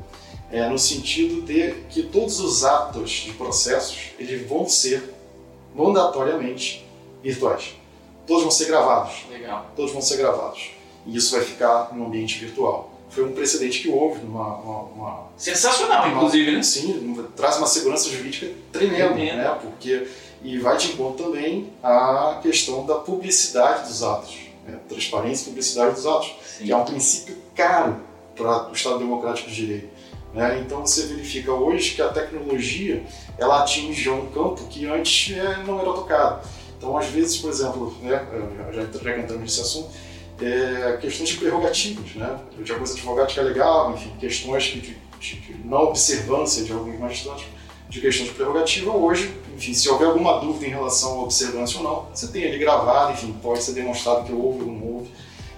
é, 0.53 0.69
no 0.69 0.79
sentido 0.79 1.43
de 1.43 1.73
que 1.89 2.03
todos 2.03 2.41
os 2.41 2.65
atos 2.65 3.11
de 3.11 3.33
processos 3.33 4.11
eles 4.19 4.47
vão 4.47 4.69
ser 4.69 5.15
mandatoriamente 5.75 6.87
virtuais. 7.23 7.75
Todos 8.27 8.43
vão 8.43 8.51
ser 8.51 8.67
gravados. 8.67 9.25
Legal. 9.31 9.67
Todos 9.75 9.93
vão 9.93 10.03
ser 10.03 10.17
gravados. 10.19 10.73
E 11.07 11.17
isso 11.17 11.35
vai 11.35 11.45
ficar 11.45 11.95
no 11.95 12.07
ambiente 12.07 12.39
virtual. 12.39 12.93
Foi 13.09 13.25
um 13.25 13.33
precedente 13.33 13.81
que 13.81 13.89
houve 13.89 14.21
numa. 14.21 14.57
Uma, 14.57 14.83
uma, 14.83 15.31
Sensacional, 15.37 16.05
uma, 16.05 16.15
inclusive, 16.15 16.53
né? 16.53 16.63
Sim, 16.63 17.27
traz 17.35 17.57
uma 17.57 17.67
segurança 17.67 18.09
jurídica 18.09 18.47
tremenda, 18.71 19.09
tremenda. 19.09 19.37
né? 19.37 19.59
Porque 19.61 20.07
e 20.43 20.59
vai 20.59 20.77
de 20.77 20.93
encontro 20.93 21.25
também 21.25 21.71
a 21.83 22.39
questão 22.43 22.87
da 22.87 22.95
publicidade 22.97 23.89
dos 23.89 24.03
atos, 24.03 24.50
né? 24.71 24.79
transparência 24.89 25.45
e 25.45 25.47
publicidade 25.47 25.95
dos 25.95 26.07
atos, 26.07 26.35
Sim. 26.45 26.65
que 26.65 26.73
é 26.73 26.77
um 26.77 26.85
princípio 26.85 27.37
caro 27.55 27.97
para 28.35 28.69
o 28.69 28.73
Estado 28.73 28.99
Democrático 28.99 29.49
de 29.49 29.57
Direito. 29.57 29.89
Né? 30.33 30.63
Então 30.65 30.87
você 30.87 31.07
verifica 31.07 31.53
hoje 31.53 31.95
que 31.95 32.03
a 32.03 32.09
tecnologia 32.09 33.05
ela 33.39 33.63
atinge 33.63 34.09
um 34.09 34.27
campo 34.27 34.65
que 34.69 34.87
antes 34.87 35.37
é, 35.37 35.63
não 35.65 35.81
era 35.81 35.93
tocado. 35.93 36.47
Então, 36.79 36.97
às 36.97 37.07
vezes, 37.07 37.37
por 37.37 37.51
exemplo, 37.51 37.95
né, 38.01 38.27
já, 38.73 38.83
já 38.83 39.19
entrando 39.19 39.41
nesse 39.41 39.61
assunto, 39.61 39.91
é, 40.41 40.97
questões 40.99 41.29
de 41.29 41.37
prerrogativas. 41.37 42.15
Né? 42.15 42.39
De 42.59 42.73
advogado 42.73 43.27
que 43.27 43.39
é 43.39 43.43
legal, 43.43 43.93
enfim, 43.93 44.11
questões 44.19 44.65
de, 44.65 44.81
de, 44.81 44.95
de 45.19 45.57
não 45.65 45.85
observância 45.85 46.65
de 46.65 46.73
alguns 46.73 46.99
magistrados 46.99 47.45
de 47.91 48.01
questão 48.01 48.25
de 48.25 48.33
prerrogativa, 48.33 48.93
hoje, 48.93 49.35
enfim, 49.57 49.75
se 49.75 49.89
houver 49.89 50.07
alguma 50.07 50.39
dúvida 50.39 50.65
em 50.67 50.71
relação 50.71 51.19
à 51.19 51.23
observância 51.25 51.79
ou 51.79 51.85
não, 51.85 52.07
você 52.15 52.29
tem 52.29 52.47
ali 52.47 52.57
gravado, 52.57 53.13
enfim, 53.13 53.35
pode 53.43 53.63
ser 53.63 53.73
demonstrado 53.73 54.25
que 54.25 54.33
houve 54.33 54.63
ou 54.63 54.71
não 54.71 54.87
houve 54.87 55.11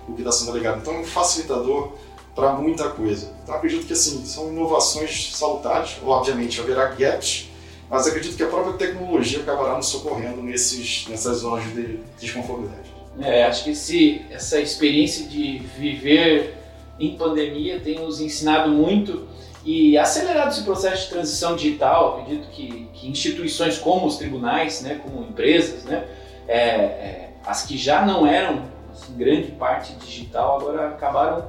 o 0.08 0.14
que 0.14 0.22
está 0.22 0.32
sendo 0.32 0.50
alegado. 0.52 0.80
Então 0.80 0.94
é 0.94 0.98
um 1.00 1.04
facilitador 1.04 1.92
para 2.34 2.54
muita 2.54 2.88
coisa. 2.88 3.30
Então 3.42 3.54
acredito 3.54 3.86
que 3.86 3.92
assim, 3.92 4.24
são 4.24 4.48
inovações 4.48 5.36
salutares, 5.36 5.98
obviamente 6.02 6.58
haverá 6.58 6.86
gaps, 6.86 7.50
mas 7.90 8.06
acredito 8.06 8.34
que 8.34 8.42
a 8.42 8.48
própria 8.48 8.72
tecnologia 8.72 9.40
acabará 9.40 9.76
nos 9.76 9.86
socorrendo 9.86 10.42
nesses, 10.42 11.06
nessas 11.08 11.38
zonas 11.38 11.64
de 11.74 12.00
desconformidade. 12.18 12.90
É, 13.20 13.44
acho 13.44 13.64
que 13.64 13.70
esse, 13.70 14.22
essa 14.30 14.58
experiência 14.58 15.26
de 15.26 15.58
viver 15.78 16.54
em 16.98 17.14
pandemia 17.14 17.78
tem 17.78 17.98
nos 17.98 18.22
ensinado 18.22 18.70
muito 18.70 19.28
e 19.64 19.97
acelerado 19.97 20.50
esse 20.50 20.62
processo 20.62 21.04
de 21.04 21.11
transição 21.11 21.57
digital. 21.57 22.21
Acredito 22.21 22.49
que, 22.49 22.88
que 22.92 23.09
instituições 23.09 23.78
como 23.78 24.07
os 24.07 24.16
tribunais, 24.16 24.83
né, 24.83 25.00
como 25.02 25.23
empresas, 25.23 25.85
né, 25.85 26.04
é, 26.49 26.59
é, 26.59 27.31
as 27.45 27.64
que 27.64 27.76
já 27.76 28.04
não 28.04 28.26
eram 28.26 28.62
assim, 28.92 29.14
grande 29.16 29.52
parte 29.52 29.95
digital, 29.95 30.61
agora 30.61 30.88
acabaram 30.88 31.45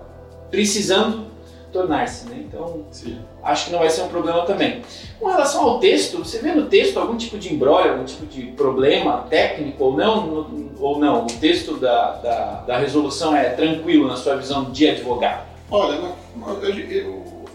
precisando 0.50 1.34
tornar-se. 1.72 2.29
Né? 2.29 2.46
Então, 2.48 2.86
Sim. 2.91 3.20
acho 3.43 3.65
que 3.65 3.72
não 3.72 3.79
vai 3.79 3.89
ser 3.89 4.03
um 4.03 4.08
problema 4.08 4.46
também. 4.46 4.84
Com 5.20 5.27
relação 5.27 5.63
ao 5.63 5.79
texto, 5.79 6.20
você 6.20 6.38
vê 6.39 6.53
no 6.53 6.67
texto 6.67 7.00
algum 7.00 7.17
tipo 7.17 7.38
de 7.38 7.53
embrólio, 7.53 7.93
algum 7.93 8.05
tipo 8.05 8.25
de 8.27 8.43
problema 8.51 9.25
técnico 9.29 9.84
ou 9.84 9.98
não? 9.98 10.72
Ou 10.79 11.00
não? 11.00 11.24
O 11.25 11.27
texto 11.27 11.77
da, 11.77 12.12
da, 12.17 12.51
da 12.67 12.77
resolução 12.77 13.36
é 13.36 13.50
tranquilo 13.50 14.08
na 14.08 14.15
sua 14.15 14.36
visão 14.36 14.65
de 14.65 14.88
advogado? 14.88 15.46
Olha, 15.72 16.12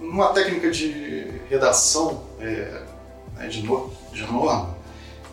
numa 0.00 0.28
técnica 0.32 0.70
de 0.70 1.40
redação 1.48 2.22
é, 2.40 2.82
né, 3.36 3.48
de, 3.48 3.62
no, 3.62 3.90
de 4.12 4.22
norma, 4.22 4.76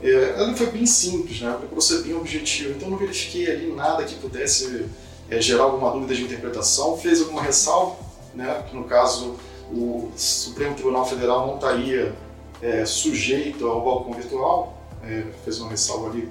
é, 0.01 0.35
ela 0.37 0.53
foi 0.55 0.67
bem 0.67 0.85
simples, 0.85 1.41
né? 1.41 1.55
procurou 1.57 1.81
ser 1.81 2.03
bem 2.03 2.15
objetivo, 2.15 2.71
então 2.71 2.89
não 2.89 2.97
verifiquei 2.97 3.49
ali 3.49 3.71
nada 3.73 4.03
que 4.03 4.15
pudesse 4.15 4.85
é, 5.29 5.41
gerar 5.41 5.63
alguma 5.63 5.91
dúvida 5.91 6.13
de 6.13 6.23
interpretação, 6.23 6.97
fez 6.97 7.21
alguma 7.21 7.41
ressalva, 7.41 7.97
né? 8.33 8.63
que 8.69 8.75
no 8.75 8.83
caso 8.83 9.35
o 9.71 10.11
Supremo 10.15 10.75
Tribunal 10.75 11.05
Federal 11.05 11.47
não 11.47 11.55
estaria 11.55 12.13
é, 12.61 12.85
sujeito 12.85 13.65
ao 13.67 13.83
balcão 13.83 14.13
virtual, 14.13 14.77
é, 15.03 15.23
fez 15.43 15.59
uma 15.59 15.69
ressalva 15.69 16.09
ali, 16.09 16.29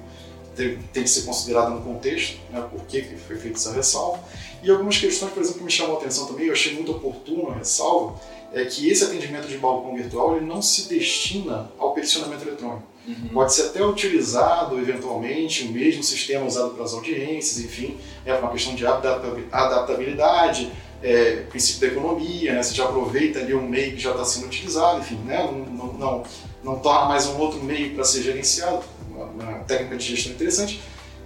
tem, 0.55 0.77
tem, 0.93 1.03
que 1.03 1.09
ser 1.09 1.23
considerado 1.23 1.71
no 1.71 1.81
contexto, 1.81 2.39
né? 2.51 2.65
por 2.71 2.85
que 2.85 3.01
foi 3.01 3.35
feita 3.35 3.57
essa 3.57 3.73
ressalva. 3.73 4.19
E 4.65 4.71
algumas 4.71 4.97
questões, 4.97 5.31
por 5.31 5.41
exemplo, 5.41 5.59
que 5.59 5.65
me 5.65 5.71
chamou 5.71 5.97
a 5.97 5.99
atenção 5.99 6.25
também, 6.25 6.47
eu 6.47 6.53
achei 6.53 6.73
muito 6.73 6.91
oportuno 6.91 7.51
a 7.51 7.53
ressalva, 7.53 8.19
é 8.51 8.65
que 8.65 8.89
esse 8.89 9.03
atendimento 9.03 9.47
de 9.47 9.59
balcão 9.59 9.95
virtual 9.95 10.35
ele 10.35 10.45
não 10.45 10.59
se 10.59 10.89
destina 10.89 11.69
ao 11.77 11.93
peticionamento 11.93 12.47
eletrônico. 12.47 12.83
Uhum. 13.07 13.29
Pode 13.31 13.53
ser 13.53 13.67
até 13.67 13.85
utilizado, 13.85 14.79
eventualmente, 14.79 15.65
o 15.65 15.71
mesmo 15.71 16.01
sistema 16.01 16.47
usado 16.47 16.71
para 16.71 16.83
as 16.83 16.93
audiências, 16.93 17.63
enfim, 17.63 17.95
é 18.25 18.33
uma 18.33 18.49
questão 18.49 18.73
de 18.73 18.83
adaptabilidade, 18.87 20.71
é, 21.03 21.43
princípio 21.47 21.81
da 21.81 21.87
economia, 21.87 22.53
né? 22.53 22.63
você 22.63 22.73
já 22.73 22.85
aproveita 22.85 23.37
ali 23.37 23.53
um 23.53 23.67
meio 23.67 23.91
que 23.91 23.99
já 23.99 24.13
está 24.13 24.25
sendo 24.25 24.47
utilizado, 24.47 24.99
enfim, 24.99 25.19
né? 25.25 25.43
não, 25.43 25.59
não, 25.59 25.93
não, 25.93 26.23
não 26.63 26.79
torna 26.79 27.05
mais 27.09 27.27
um 27.27 27.37
outro 27.37 27.63
meio 27.63 27.93
para 27.93 28.03
ser 28.03 28.23
gerenciado, 28.23 28.83
uma, 29.11 29.25
uma, 29.25 29.59
técnica 29.59 29.95
de 29.95 30.15
gestão 30.15 30.31
interessante, 30.33 30.81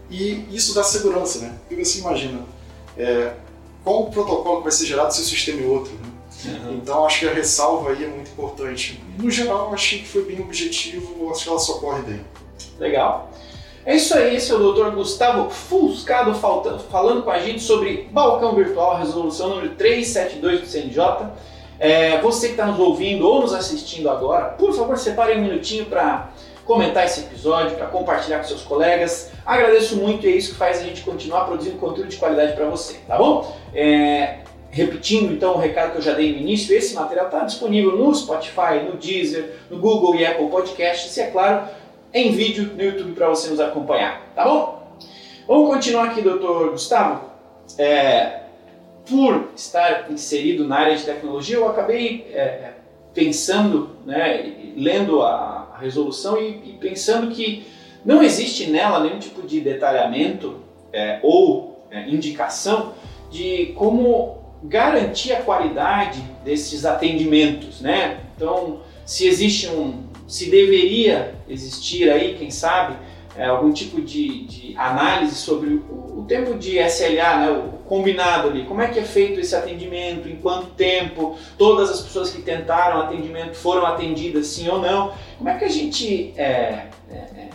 e 0.10 0.44
isso 0.52 0.74
dá 0.74 0.84
segurança, 0.84 1.40
né? 1.40 1.56
Porque 1.60 1.86
você 1.86 2.00
imagina, 2.00 2.44
é, 3.00 3.34
qual 3.84 4.04
o 4.04 4.12
protocolo 4.12 4.58
que 4.58 4.64
vai 4.64 4.72
ser 4.72 4.86
gerado 4.86 5.14
se 5.14 5.22
o 5.22 5.26
sistema 5.26 5.62
é 5.62 5.66
outro, 5.66 5.94
né? 5.94 6.10
Uhum. 6.46 6.74
Então 6.76 7.06
acho 7.06 7.20
que 7.20 7.28
a 7.28 7.34
ressalva 7.34 7.92
aí 7.92 8.04
é 8.04 8.08
muito 8.08 8.32
importante. 8.32 9.02
No 9.18 9.30
geral, 9.30 9.74
achei 9.74 10.00
que 10.00 10.08
foi 10.08 10.24
bem 10.24 10.40
objetivo, 10.42 11.30
acho 11.32 11.44
que 11.44 11.50
ela 11.50 11.60
socorre 11.60 12.02
bem. 12.04 12.22
Legal. 12.78 13.32
É 13.86 13.96
isso 13.96 14.16
aí, 14.16 14.36
esse 14.36 14.52
é 14.52 14.56
o 14.56 14.74
Dr. 14.74 14.92
Gustavo 14.92 15.50
Fuscado 15.50 16.36
falando 16.36 17.24
com 17.24 17.32
a 17.32 17.40
gente 17.40 17.62
sobre 17.62 18.10
balcão 18.12 18.54
virtual, 18.54 18.98
resolução 18.98 19.50
número 19.50 19.70
372 19.76 20.62
do 20.62 20.68
CNJ. 20.68 21.30
É, 21.80 22.22
você 22.22 22.48
que 22.48 22.54
está 22.54 22.66
nos 22.66 22.78
ouvindo 22.78 23.26
ou 23.26 23.42
nos 23.42 23.54
assistindo 23.54 24.10
agora, 24.10 24.50
por 24.50 24.74
favor, 24.74 24.98
separe 24.98 25.38
um 25.38 25.42
minutinho 25.42 25.86
para 25.86 26.30
comentar 26.70 27.04
esse 27.04 27.22
episódio, 27.22 27.76
para 27.76 27.88
compartilhar 27.88 28.38
com 28.38 28.44
seus 28.44 28.62
colegas. 28.62 29.32
Agradeço 29.44 29.96
muito 29.96 30.28
e 30.28 30.32
é 30.32 30.36
isso 30.36 30.52
que 30.52 30.56
faz 30.56 30.80
a 30.80 30.84
gente 30.84 31.02
continuar 31.02 31.46
produzindo 31.46 31.78
conteúdo 31.78 32.10
de 32.10 32.18
qualidade 32.18 32.54
para 32.54 32.66
você, 32.66 33.00
tá 33.08 33.18
bom? 33.18 33.58
É, 33.74 34.42
Repetindo 34.70 35.34
então 35.34 35.56
o 35.56 35.58
recado 35.58 35.94
que 35.94 35.98
eu 35.98 36.02
já 36.04 36.14
dei 36.14 36.32
no 36.32 36.38
início, 36.38 36.78
esse 36.78 36.94
material 36.94 37.26
está 37.26 37.40
disponível 37.40 37.98
no 37.98 38.14
Spotify, 38.14 38.84
no 38.86 38.98
Deezer, 38.98 39.56
no 39.68 39.80
Google 39.80 40.14
e 40.14 40.24
Apple 40.24 40.48
Podcasts 40.48 41.18
e, 41.18 41.22
é 41.22 41.32
claro, 41.32 41.68
em 42.14 42.32
vídeo 42.32 42.72
no 42.76 42.84
YouTube 42.84 43.14
para 43.14 43.30
você 43.30 43.50
nos 43.50 43.60
acompanhar, 43.60 44.22
tá 44.36 44.44
bom? 44.44 44.96
Vamos 45.48 45.72
continuar 45.72 46.12
aqui, 46.12 46.22
doutor 46.22 46.70
Gustavo. 46.70 47.32
É, 47.80 48.42
por 49.10 49.50
estar 49.56 50.12
inserido 50.12 50.68
na 50.68 50.78
área 50.78 50.96
de 50.96 51.04
tecnologia, 51.04 51.56
eu 51.56 51.68
acabei 51.68 52.28
é, 52.32 52.74
pensando, 53.12 53.98
né, 54.06 54.54
lendo 54.78 55.24
a, 55.24 55.59
resolução 55.80 56.40
e, 56.40 56.50
e, 56.66 56.78
pensando 56.80 57.32
que 57.32 57.66
não 58.06 58.22
existe 58.22 58.70
nela 58.70 59.00
nenhum 59.02 59.20
tipo 59.20 59.46
de 59.46 59.60
detalhamento 59.60 60.58
é, 60.94 61.20
ou 61.24 61.86
é, 61.92 62.08
indicação 62.10 62.94
de 63.32 63.74
como 63.76 64.38
garantir 64.64 65.34
a 65.34 65.42
qualidade 65.42 66.22
desses 66.44 66.86
atendimentos, 66.86 67.82
né? 67.82 68.20
Então, 68.36 68.82
se 69.06 69.28
existe 69.28 69.68
um, 69.68 70.04
se 70.28 70.50
deveria 70.50 71.36
existir 71.48 72.10
aí, 72.10 72.36
quem 72.38 72.52
sabe, 72.52 72.96
é, 73.40 73.46
algum 73.46 73.72
tipo 73.72 74.02
de, 74.02 74.44
de, 74.44 74.76
análise 74.78 75.36
sobre 75.36 75.70
o, 75.70 76.20
o, 76.20 76.26
tempo 76.28 76.58
de 76.58 76.78
SLA, 76.78 77.38
né, 77.38 77.50
o 77.52 77.78
combinado 77.88 78.50
ali, 78.50 78.66
como 78.66 78.82
é 78.82 78.90
que 78.90 79.00
é 79.00 79.04
feito 79.04 79.40
esse 79.40 79.56
atendimento, 79.56 80.28
em 80.28 80.36
quanto 80.36 80.68
tempo, 80.72 81.38
todas 81.58 81.90
as 81.90 82.02
pessoas 82.02 82.32
que 82.32 82.42
tentaram 82.42 83.00
atendimento 83.00 83.56
foram 83.56 83.86
atendidas 83.86 84.48
sim 84.48 84.68
ou 84.68 84.80
não, 84.80 85.14
como 85.38 85.50
é 85.50 85.58
que 85.58 85.64
a 85.64 85.70
gente 85.70 86.34
é, 86.36 86.88
é, 87.10 87.16
é 87.16 87.50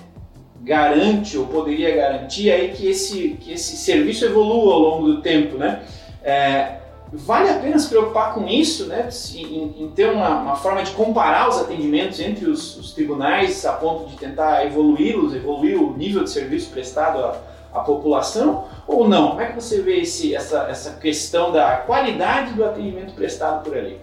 garante 0.63 1.37
ou 1.37 1.47
poderia 1.47 1.95
garantir 1.95 2.51
aí 2.51 2.73
que 2.73 2.89
esse, 2.89 3.37
que 3.39 3.53
esse 3.53 3.77
serviço 3.77 4.25
evolua 4.25 4.73
ao 4.73 4.81
longo 4.81 5.07
do 5.07 5.21
tempo, 5.21 5.59
né? 5.59 5.83
É, 6.23 6.79
vale 7.13 7.49
a 7.49 7.59
pena 7.59 7.79
se 7.79 7.89
preocupar 7.89 8.35
com 8.35 8.47
isso, 8.47 8.87
né? 8.87 9.09
em, 9.35 9.85
em 9.85 9.91
ter 9.91 10.11
uma, 10.11 10.41
uma, 10.41 10.57
forma 10.57 10.83
de 10.83 10.91
comparar 10.93 11.49
os 11.49 11.59
atendimentos 11.59 12.19
entre 12.21 12.47
os, 12.47 12.77
os 12.77 12.93
tribunais 12.93 13.65
a 13.65 13.73
ponto 13.73 14.09
de 14.11 14.17
tentar 14.17 14.67
evoluí-los, 14.67 15.35
evoluir 15.35 15.81
o 15.81 15.97
nível 15.97 16.25
de 16.25 16.31
serviço 16.31 16.71
prestado 16.71 17.19
à, 17.19 17.41
à, 17.73 17.81
população, 17.81 18.67
ou 18.87 19.09
não? 19.09 19.31
Como 19.31 19.41
é 19.41 19.47
que 19.47 19.55
você 19.55 19.81
vê 19.81 20.01
esse, 20.01 20.35
essa, 20.35 20.67
essa 20.69 20.93
questão 20.95 21.53
da 21.53 21.79
qualidade 21.79 22.55
do 22.55 22.65
atendimento 22.65 23.15
prestado 23.15 23.63
por 23.63 23.77
ali? 23.77 24.01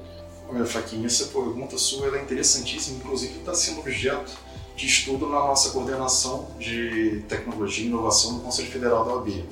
Olha, 0.49 0.65
Faquinha, 0.65 1.07
essa 1.07 1.25
pergunta 1.25 1.77
sua 1.77 2.17
é 2.17 2.21
interessantíssima, 2.21 2.97
inclusive 2.97 3.39
está 3.39 3.53
sendo 3.53 3.79
objeto 3.79 4.31
de 4.75 4.85
estudo 4.85 5.27
na 5.27 5.39
nossa 5.39 5.71
coordenação 5.71 6.47
de 6.57 7.23
tecnologia 7.27 7.85
e 7.85 7.87
inovação 7.87 8.35
do 8.35 8.39
Conselho 8.41 8.69
Federal 8.69 9.05
da 9.05 9.13
OAB 9.15 9.43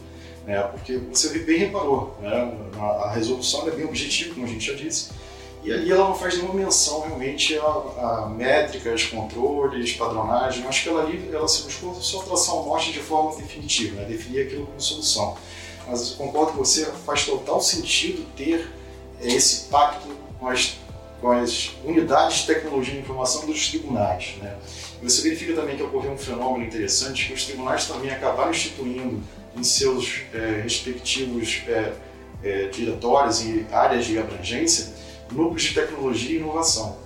né? 0.49 0.63
porque 0.63 0.97
você 0.97 1.37
bem 1.39 1.59
reparou, 1.59 2.17
né? 2.19 2.51
a, 2.79 3.11
resolução 3.11 3.67
é 3.67 3.71
bem 3.71 3.85
objetiva, 3.85 4.33
como 4.33 4.47
a 4.47 4.49
gente 4.49 4.65
já 4.65 4.73
disse, 4.73 5.11
e 5.63 5.71
ali 5.71 5.91
ela 5.91 6.07
não 6.07 6.15
faz 6.15 6.37
nenhuma 6.37 6.55
menção 6.55 7.01
realmente 7.01 7.55
a, 7.59 7.61
a 7.63 8.29
métricas, 8.29 9.05
controles, 9.05 9.93
padronagem. 9.93 10.65
Acho 10.65 10.83
que 10.83 10.89
ela 10.89 11.03
ali 11.03 11.29
ela 11.31 11.47
se 11.47 11.63
buscou 11.63 11.93
só 11.95 12.23
traçar 12.23 12.55
um 12.55 12.65
norte 12.65 12.93
de 12.93 12.99
forma 12.99 13.35
definitiva, 13.35 13.97
né? 13.97 14.05
definir 14.07 14.47
aquilo 14.47 14.65
como 14.65 14.81
solução. 14.81 15.37
Mas 15.87 16.11
concordo 16.11 16.53
com 16.53 16.59
você, 16.59 16.85
faz 17.05 17.25
total 17.25 17.61
sentido 17.61 18.25
ter 18.35 18.71
esse 19.21 19.65
pacto 19.65 20.07
com 20.39 20.47
as, 20.47 20.77
com 21.19 21.31
as 21.31 21.71
unidades 21.83 22.37
de 22.39 22.47
tecnologia 22.47 22.95
e 22.95 22.99
informação 22.99 23.45
dos 23.45 23.67
tribunais. 23.67 24.35
Né? 24.41 24.55
Você 25.03 25.21
verifica 25.21 25.53
também 25.53 25.75
que 25.75 25.83
ocorreu 25.83 26.11
um 26.11 26.17
fenômeno 26.17 26.65
interessante, 26.65 27.27
que 27.27 27.33
os 27.33 27.43
tribunais 27.43 27.85
também 27.85 28.09
acabaram 28.11 28.51
instituindo 28.51 29.21
em 29.55 29.63
seus 29.63 30.21
é, 30.33 30.61
respectivos 30.61 31.61
é, 31.67 31.93
é, 32.43 32.67
diretórios 32.67 33.41
e 33.41 33.65
áreas 33.71 34.05
de 34.05 34.17
abrangência, 34.17 34.93
núcleos 35.31 35.63
de 35.63 35.73
tecnologia 35.73 36.31
e 36.31 36.39
inovação, 36.39 36.97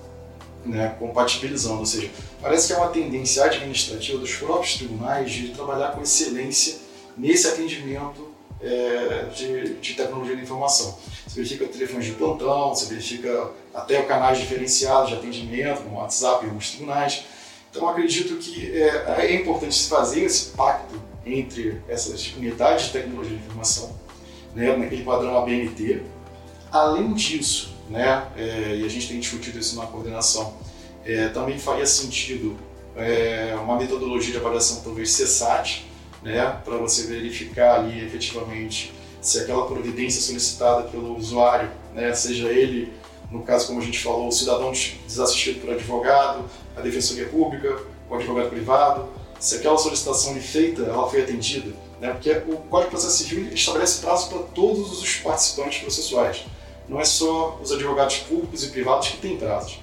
né, 0.65 0.95
compatibilizando. 0.99 1.79
Ou 1.79 1.85
seja, 1.85 2.09
parece 2.41 2.67
que 2.67 2.73
é 2.73 2.77
uma 2.77 2.89
tendência 2.89 3.43
administrativa 3.43 4.17
dos 4.17 4.35
próprios 4.35 4.75
tribunais 4.75 5.31
de 5.31 5.49
trabalhar 5.49 5.91
com 5.91 6.01
excelência 6.01 6.77
nesse 7.17 7.47
atendimento 7.47 8.33
é, 8.61 9.25
de, 9.35 9.73
de, 9.75 9.93
tecnologia 9.93 10.35
da 10.35 10.41
informação. 10.41 10.97
Você 11.27 11.35
verifica 11.35 11.65
telefones 11.67 12.05
de 12.05 12.13
plantão, 12.13 12.69
você 12.69 12.85
verifica 12.85 13.51
até 13.73 14.01
canais 14.03 14.39
diferenciados 14.39 15.09
de 15.09 15.15
atendimento, 15.15 15.81
como 15.83 15.97
WhatsApp 15.97 16.45
e 16.45 16.47
alguns 16.47 16.69
tribunais. 16.69 17.25
Então, 17.69 17.89
acredito 17.89 18.37
que 18.37 18.71
é, 18.71 19.15
é 19.17 19.35
importante 19.35 19.75
se 19.75 19.89
fazer 19.89 20.23
esse 20.23 20.51
pacto 20.51 21.12
entre 21.25 21.81
essas 21.87 22.33
unidades 22.35 22.85
de 22.85 22.91
tecnologia 22.91 23.37
de 23.37 23.43
informação, 23.43 23.95
né, 24.55 24.75
naquele 24.75 25.03
padrão 25.03 25.37
ABNT. 25.37 26.01
Além 26.71 27.13
disso, 27.13 27.73
né, 27.89 28.27
é, 28.35 28.77
e 28.77 28.85
a 28.85 28.89
gente 28.89 29.07
tem 29.07 29.19
discutido 29.19 29.59
isso 29.59 29.75
na 29.75 29.85
coordenação, 29.85 30.57
é, 31.05 31.27
também 31.29 31.57
faria 31.57 31.85
sentido 31.85 32.57
é, 32.95 33.55
uma 33.61 33.77
metodologia 33.77 34.31
de 34.31 34.37
avaliação, 34.37 34.81
talvez 34.81 35.15
CSAT, 35.15 35.85
né, 36.21 36.57
para 36.63 36.77
você 36.77 37.07
verificar 37.07 37.79
ali 37.79 38.03
efetivamente 38.05 38.93
se 39.21 39.39
aquela 39.39 39.65
providência 39.65 40.21
solicitada 40.21 40.83
pelo 40.83 41.17
usuário, 41.17 41.69
né, 41.93 42.13
seja 42.13 42.49
ele, 42.49 42.91
no 43.31 43.41
caso 43.41 43.67
como 43.67 43.79
a 43.79 43.83
gente 43.83 43.99
falou, 43.99 44.27
o 44.27 44.31
cidadão 44.31 44.71
desassistido 44.71 45.61
por 45.61 45.71
advogado, 45.71 46.45
a 46.75 46.81
defensoria 46.81 47.27
pública, 47.27 47.81
o 48.09 48.15
advogado 48.15 48.49
privado, 48.49 49.07
se 49.43 49.57
aquela 49.57 49.77
solicitação 49.77 50.33
feita 50.39 50.83
ela 50.83 51.09
foi 51.09 51.21
atendida, 51.21 51.73
né, 51.99 52.11
porque 52.11 52.31
o 52.31 52.55
Código 52.69 52.91
de 52.91 52.95
Processo 52.95 53.17
Civil 53.17 53.53
estabelece 53.53 53.99
prazo 53.99 54.29
para 54.29 54.39
todos 54.39 55.01
os 55.01 55.15
participantes 55.17 55.79
processuais, 55.79 56.45
não 56.87 56.97
é 56.97 57.03
só 57.03 57.59
os 57.61 57.69
advogados 57.73 58.19
públicos 58.19 58.63
e 58.63 58.69
privados 58.69 59.09
que 59.09 59.17
têm 59.17 59.35
prazos. 59.35 59.81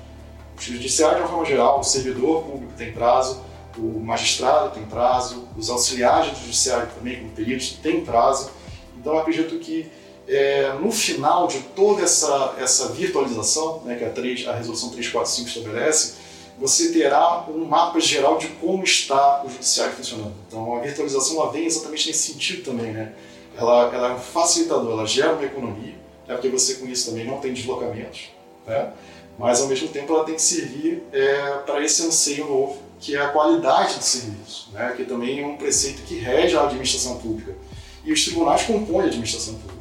O 0.56 0.62
judiciário, 0.62 1.16
de 1.16 1.22
uma 1.24 1.28
forma 1.28 1.44
geral, 1.44 1.78
o 1.78 1.82
servidor 1.82 2.42
público 2.42 2.72
tem 2.78 2.90
prazo, 2.92 3.42
o 3.76 4.00
magistrado 4.00 4.70
tem 4.70 4.84
prazo, 4.86 5.46
os 5.54 5.68
auxiliares 5.68 6.30
do 6.30 6.40
judiciário 6.40 6.88
também, 6.96 7.18
como 7.18 7.30
peritos, 7.32 7.72
têm 7.82 8.02
prazo. 8.02 8.50
Então, 8.98 9.18
acredito 9.18 9.58
que 9.58 9.90
é, 10.26 10.72
no 10.80 10.90
final 10.90 11.46
de 11.46 11.60
toda 11.76 12.02
essa, 12.02 12.54
essa 12.58 12.88
virtualização, 12.88 13.82
né, 13.84 13.96
que 13.96 14.04
a, 14.06 14.10
3, 14.10 14.48
a 14.48 14.54
resolução 14.54 14.88
345 14.88 15.48
estabelece, 15.48 16.14
você 16.60 16.92
terá 16.92 17.46
um 17.48 17.64
mapa 17.64 17.98
geral 17.98 18.36
de 18.36 18.48
como 18.48 18.84
está 18.84 19.42
o 19.42 19.48
judiciário 19.48 19.94
funcionando. 19.94 20.34
Então, 20.46 20.76
a 20.76 20.80
virtualização 20.80 21.40
ela 21.40 21.50
vem 21.50 21.64
exatamente 21.64 22.08
nesse 22.08 22.32
sentido 22.32 22.62
também. 22.62 22.92
Né? 22.92 23.12
Ela, 23.56 23.90
ela 23.94 24.08
é 24.08 24.12
um 24.12 24.18
facilitador, 24.18 24.92
ela 24.92 25.06
gera 25.06 25.32
uma 25.32 25.44
economia, 25.44 25.94
né, 26.28 26.34
porque 26.34 26.50
você 26.50 26.74
com 26.74 26.86
isso 26.86 27.10
também 27.10 27.26
não 27.26 27.38
tem 27.38 27.54
deslocamentos, 27.54 28.30
né? 28.66 28.92
mas 29.38 29.60
ao 29.60 29.68
mesmo 29.68 29.88
tempo 29.88 30.14
ela 30.14 30.24
tem 30.24 30.34
que 30.34 30.42
servir 30.42 31.02
é, 31.12 31.58
para 31.64 31.82
esse 31.82 32.02
anseio 32.06 32.46
novo, 32.46 32.78
que 33.00 33.16
é 33.16 33.20
a 33.20 33.28
qualidade 33.28 33.96
do 33.96 34.04
serviço, 34.04 34.68
né? 34.72 34.92
que 34.94 35.04
também 35.04 35.42
é 35.42 35.46
um 35.46 35.56
preceito 35.56 36.02
que 36.02 36.18
rege 36.18 36.56
a 36.56 36.64
administração 36.64 37.16
pública. 37.18 37.56
E 38.04 38.12
os 38.12 38.24
tribunais 38.24 38.62
compõem 38.62 39.04
a 39.04 39.06
administração 39.06 39.54
pública. 39.54 39.80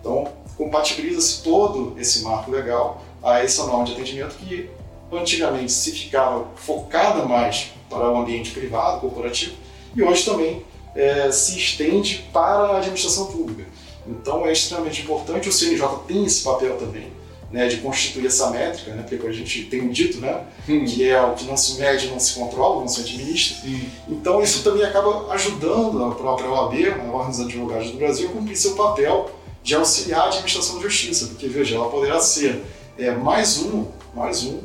Então, 0.00 0.32
compatibiliza-se 0.56 1.42
todo 1.42 1.94
esse 1.98 2.22
marco 2.22 2.50
legal 2.50 3.02
a 3.22 3.42
essa 3.42 3.64
norma 3.66 3.84
de 3.84 3.92
atendimento 3.92 4.36
que 4.36 4.68
antigamente 5.12 5.72
se 5.72 5.92
ficava 5.92 6.46
focada 6.56 7.24
mais 7.24 7.72
para 7.88 8.10
o 8.10 8.18
ambiente 8.18 8.50
privado, 8.50 9.00
corporativo, 9.00 9.54
e 9.94 10.02
hoje 10.02 10.24
também 10.24 10.62
é, 10.94 11.30
se 11.30 11.56
estende 11.58 12.28
para 12.32 12.74
a 12.74 12.76
administração 12.78 13.26
pública. 13.26 13.64
Então 14.06 14.46
é 14.46 14.52
extremamente 14.52 15.02
importante, 15.02 15.48
o 15.48 15.52
CNJ 15.52 15.86
tem 16.06 16.24
esse 16.24 16.42
papel 16.42 16.76
também, 16.76 17.12
né, 17.50 17.66
de 17.66 17.78
constituir 17.78 18.26
essa 18.26 18.50
métrica, 18.50 18.92
né, 18.92 19.04
porque 19.08 19.26
a 19.26 19.32
gente 19.32 19.64
tem 19.64 19.80
um 19.80 19.88
dito, 19.88 20.18
né, 20.18 20.44
hum. 20.68 20.84
que 20.84 21.08
é 21.08 21.20
o 21.20 21.34
que 21.34 21.44
não 21.44 21.56
se 21.56 21.80
mede, 21.80 22.08
não 22.08 22.20
se 22.20 22.34
controla, 22.34 22.80
não 22.80 22.88
se 22.88 23.00
administra. 23.00 23.56
Hum. 23.66 23.80
Então 24.08 24.42
isso 24.42 24.62
também 24.62 24.84
acaba 24.84 25.32
ajudando 25.32 26.04
a 26.04 26.14
própria 26.14 26.50
OAB, 26.50 26.74
né, 26.74 27.06
a 27.06 27.10
Ordem 27.10 27.30
dos 27.30 27.40
Advogados 27.40 27.90
do 27.90 27.96
Brasil, 27.96 28.28
a 28.28 28.32
cumprir 28.32 28.56
seu 28.56 28.74
papel 28.74 29.30
de 29.62 29.74
auxiliar 29.74 30.20
a 30.20 30.26
administração 30.26 30.76
da 30.76 30.82
justiça, 30.82 31.26
porque 31.26 31.48
veja, 31.48 31.76
ela 31.76 31.88
poderá 31.88 32.20
ser 32.20 32.62
é, 32.98 33.10
mais 33.12 33.58
um, 33.62 33.86
mais 34.14 34.44
um, 34.44 34.60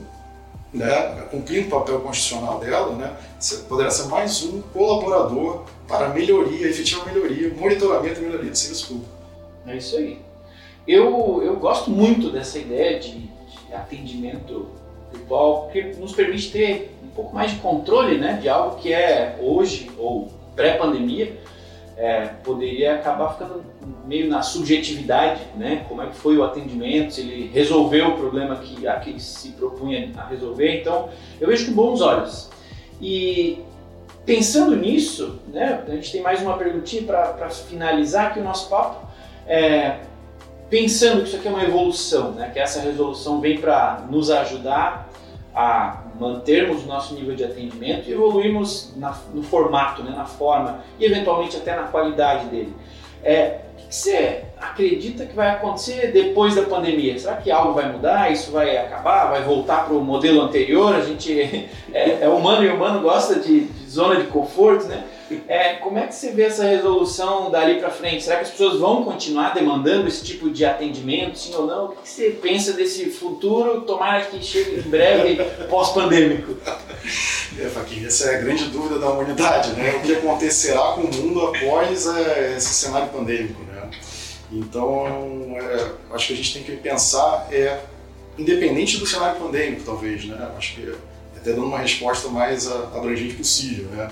né, 0.74 1.28
cumprindo 1.30 1.68
o 1.68 1.70
papel 1.70 2.00
constitucional 2.02 2.60
dela, 2.60 2.96
né, 2.96 3.16
poderá 3.70 3.92
ser 3.92 4.08
mais 4.08 4.44
um 4.44 4.62
colaborador 4.62 5.66
para 5.88 6.10
melhoria, 6.10 6.68
efetiva 6.68 7.06
melhoria, 7.06 7.54
monitoramento 7.54 8.20
e 8.20 8.24
melhoria 8.24 8.50
do 8.50 8.58
serviço 8.58 8.88
público. 8.88 9.12
É 9.68 9.78
isso 9.78 9.96
aí. 9.96 10.20
Eu, 10.88 11.42
eu 11.44 11.56
gosto 11.58 11.92
muito 11.92 12.30
dessa 12.30 12.58
ideia 12.58 13.00
de, 13.00 13.12
de 13.12 13.74
atendimento 13.74 14.68
virtual, 15.12 15.64
porque 15.64 15.94
nos 16.00 16.14
permite 16.14 16.52
ter 16.52 16.96
um 17.04 17.10
pouco 17.10 17.34
mais 17.34 17.52
de 17.52 17.58
controle 17.58 18.18
né, 18.18 18.40
de 18.42 18.50
algo 18.50 18.78
que 18.78 18.92
é 18.92 19.38
hoje, 19.42 19.92
ou 19.98 20.32
pré-pandemia, 20.56 21.38
é, 21.96 22.26
poderia 22.44 22.96
acabar 22.96 23.34
ficando 23.34 23.64
meio 24.06 24.30
na 24.30 24.42
subjetividade, 24.42 25.42
né? 25.56 25.86
Como 25.88 26.02
é 26.02 26.08
que 26.08 26.16
foi 26.16 26.38
o 26.38 26.44
atendimento, 26.44 27.14
se 27.14 27.22
ele 27.22 27.52
resolveu 27.54 28.10
o 28.10 28.18
problema 28.18 28.56
que, 28.56 28.88
a 28.88 29.02
se 29.18 29.50
propunha 29.50 30.12
a 30.18 30.26
resolver. 30.26 30.82
Então, 30.82 31.10
eu 31.40 31.48
vejo 31.48 31.68
com 31.68 31.74
bons 31.74 32.02
olhos. 32.02 32.50
E 33.02 33.60
pensando 34.26 34.76
nisso, 34.76 35.40
né? 35.48 35.84
A 35.88 35.92
gente 35.92 36.12
tem 36.12 36.22
mais 36.22 36.42
uma 36.42 36.58
perguntinha 36.58 37.04
para 37.04 37.50
finalizar 37.50 38.28
aqui 38.28 38.40
o 38.40 38.44
nosso 38.44 38.70
papo. 38.70 39.08
É, 39.46 40.00
pensando 40.74 41.22
que 41.22 41.28
isso 41.28 41.38
aqui 41.38 41.48
é 41.48 41.52
uma 41.52 41.64
evolução, 41.64 42.32
né? 42.32 42.50
que 42.52 42.60
essa 42.60 42.82
resolução 42.82 43.40
vem 43.40 43.60
para 43.60 44.06
nos 44.10 44.32
ajudar 44.32 45.08
a 45.54 46.02
mantermos 46.24 46.84
o 46.84 46.88
nosso 46.88 47.14
nível 47.14 47.36
de 47.36 47.44
atendimento 47.44 48.10
e 48.10 48.14
evoluirmos 48.14 48.94
na, 48.96 49.16
no 49.34 49.44
formato, 49.44 50.04
né? 50.04 50.14
na 50.16 50.26
forma 50.26 50.80
e 51.00 51.06
eventualmente 51.06 51.58
até 51.58 51.76
na 51.76 51.84
qualidade 51.84 52.46
dele. 52.48 52.74
É, 53.24 53.60
o 53.74 53.88
que 53.88 53.96
você 53.96 54.44
acredita 54.60 55.26
que 55.26 55.36
vai 55.36 55.50
acontecer 55.50 56.12
depois 56.12 56.56
da 56.56 56.64
pandemia? 56.64 57.18
Será 57.20 57.36
que 57.38 57.52
algo 57.52 57.74
vai 57.74 57.92
mudar? 57.92 58.32
Isso 58.32 58.52
vai 58.52 58.78
acabar? 58.78 59.30
Vai 59.30 59.44
voltar 59.44 59.86
para 59.86 59.94
o 59.94 60.04
modelo 60.04 60.42
anterior? 60.42 60.96
A 60.96 61.02
gente 61.02 61.42
é, 61.94 62.20
é, 62.22 62.30
humano 62.30 62.64
e 62.64 62.70
humano 62.70 63.02
gosta 63.02 63.40
de, 63.40 63.66
de 63.66 63.90
zona 63.90 64.16
de 64.16 64.28
conforto, 64.28 64.86
né? 64.86 65.04
É, 65.48 65.76
como 65.76 65.98
é 65.98 66.08
que 66.08 66.16
você 66.16 66.32
vê 66.32 66.44
essa 66.44 66.64
resolução 66.64 67.50
dali 67.50 67.80
para 67.80 67.90
frente? 67.90 68.24
Será 68.24 68.38
que 68.38 68.44
as 68.44 68.50
pessoas 68.50 68.80
vão 68.80 69.04
continuar 69.04 69.54
demandando 69.54 70.08
esse 70.08 70.24
tipo 70.24 70.50
de 70.50 70.66
atendimento, 70.66 71.38
sim 71.38 71.54
ou 71.56 71.66
não? 71.66 71.86
O 71.86 71.90
que 71.96 72.10
você 72.10 72.30
pensa 72.30 72.74
desse 72.74 73.10
futuro? 73.10 73.82
Tomara 73.82 74.26
que 74.26 74.44
chegue 74.44 74.80
em 74.80 74.90
breve, 74.90 75.44
pós-pandêmico. 75.70 76.56
É, 77.60 77.68
Faquinha, 77.68 78.08
essa 78.08 78.32
é 78.32 78.38
a 78.38 78.42
grande 78.42 78.66
dúvida 78.66 79.00
da 79.00 79.10
humanidade, 79.10 79.74
né? 79.74 79.96
O 79.96 80.02
que 80.02 80.16
acontecerá 80.16 80.94
com 80.94 81.02
o 81.02 81.16
mundo 81.16 81.48
após 81.48 82.08
é, 82.08 82.56
esse 82.58 82.74
cenário 82.74 83.10
pandêmico, 83.10 83.62
né? 83.64 83.90
Então, 84.52 85.06
é, 85.58 85.92
acho 86.14 86.28
que 86.28 86.34
a 86.34 86.36
gente 86.38 86.54
tem 86.54 86.64
que 86.64 86.76
pensar, 86.78 87.48
é, 87.52 87.80
independente 88.38 88.98
do 88.98 89.06
cenário 89.06 89.40
pandêmico, 89.40 89.84
talvez, 89.86 90.26
né? 90.26 90.50
Acho 90.58 90.76
que 90.76 90.96
até 91.38 91.52
dando 91.52 91.66
uma 91.66 91.80
resposta 91.80 92.30
mais 92.30 92.72
abrangente 92.72 93.36
possível, 93.36 93.86
né? 93.90 94.10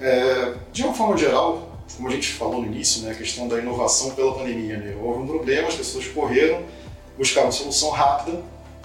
É, 0.00 0.54
de 0.72 0.82
uma 0.82 0.94
forma 0.94 1.16
geral, 1.16 1.78
como 1.96 2.08
a 2.08 2.10
gente 2.10 2.28
falou 2.28 2.62
no 2.62 2.66
início, 2.66 3.02
né, 3.02 3.10
a 3.10 3.14
questão 3.14 3.46
da 3.46 3.58
inovação 3.58 4.10
pela 4.10 4.32
pandemia, 4.34 4.78
né, 4.78 4.96
houve 5.02 5.20
um 5.20 5.26
problema, 5.26 5.68
as 5.68 5.74
pessoas 5.74 6.06
correram, 6.06 6.62
buscaram 7.18 7.52
solução 7.52 7.90
rápida 7.90 8.42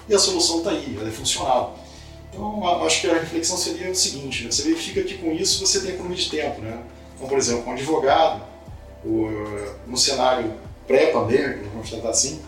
e 0.10 0.13
a 0.13 0.19
solução 0.19 0.58
está 0.58 0.71
aí, 0.71 0.97
ela 0.99 1.08
é 1.08 1.12
funcional. 1.12 1.78
Então, 2.30 2.86
acho 2.86 3.01
que 3.01 3.08
a 3.10 3.13
reflexão 3.13 3.56
seria 3.56 3.89
o 3.89 3.95
seguinte: 3.95 4.43
né, 4.43 4.51
você 4.51 4.63
verifica 4.63 5.01
que 5.04 5.17
com 5.17 5.32
isso 5.32 5.65
você 5.65 5.80
tem 5.80 5.91
economia 5.91 6.17
de 6.17 6.30
tempo. 6.30 6.60
Né? 6.62 6.84
Então, 7.15 7.30
por 7.30 7.38
exemplo, 7.38 7.69
um 7.69 7.71
advogado, 7.71 8.43
no 9.88 9.95
cenário 9.95 10.54
pré-pandêmico, 10.86 11.69
vamos 11.71 11.89
tratar 11.89 12.10
assim, 12.10 12.41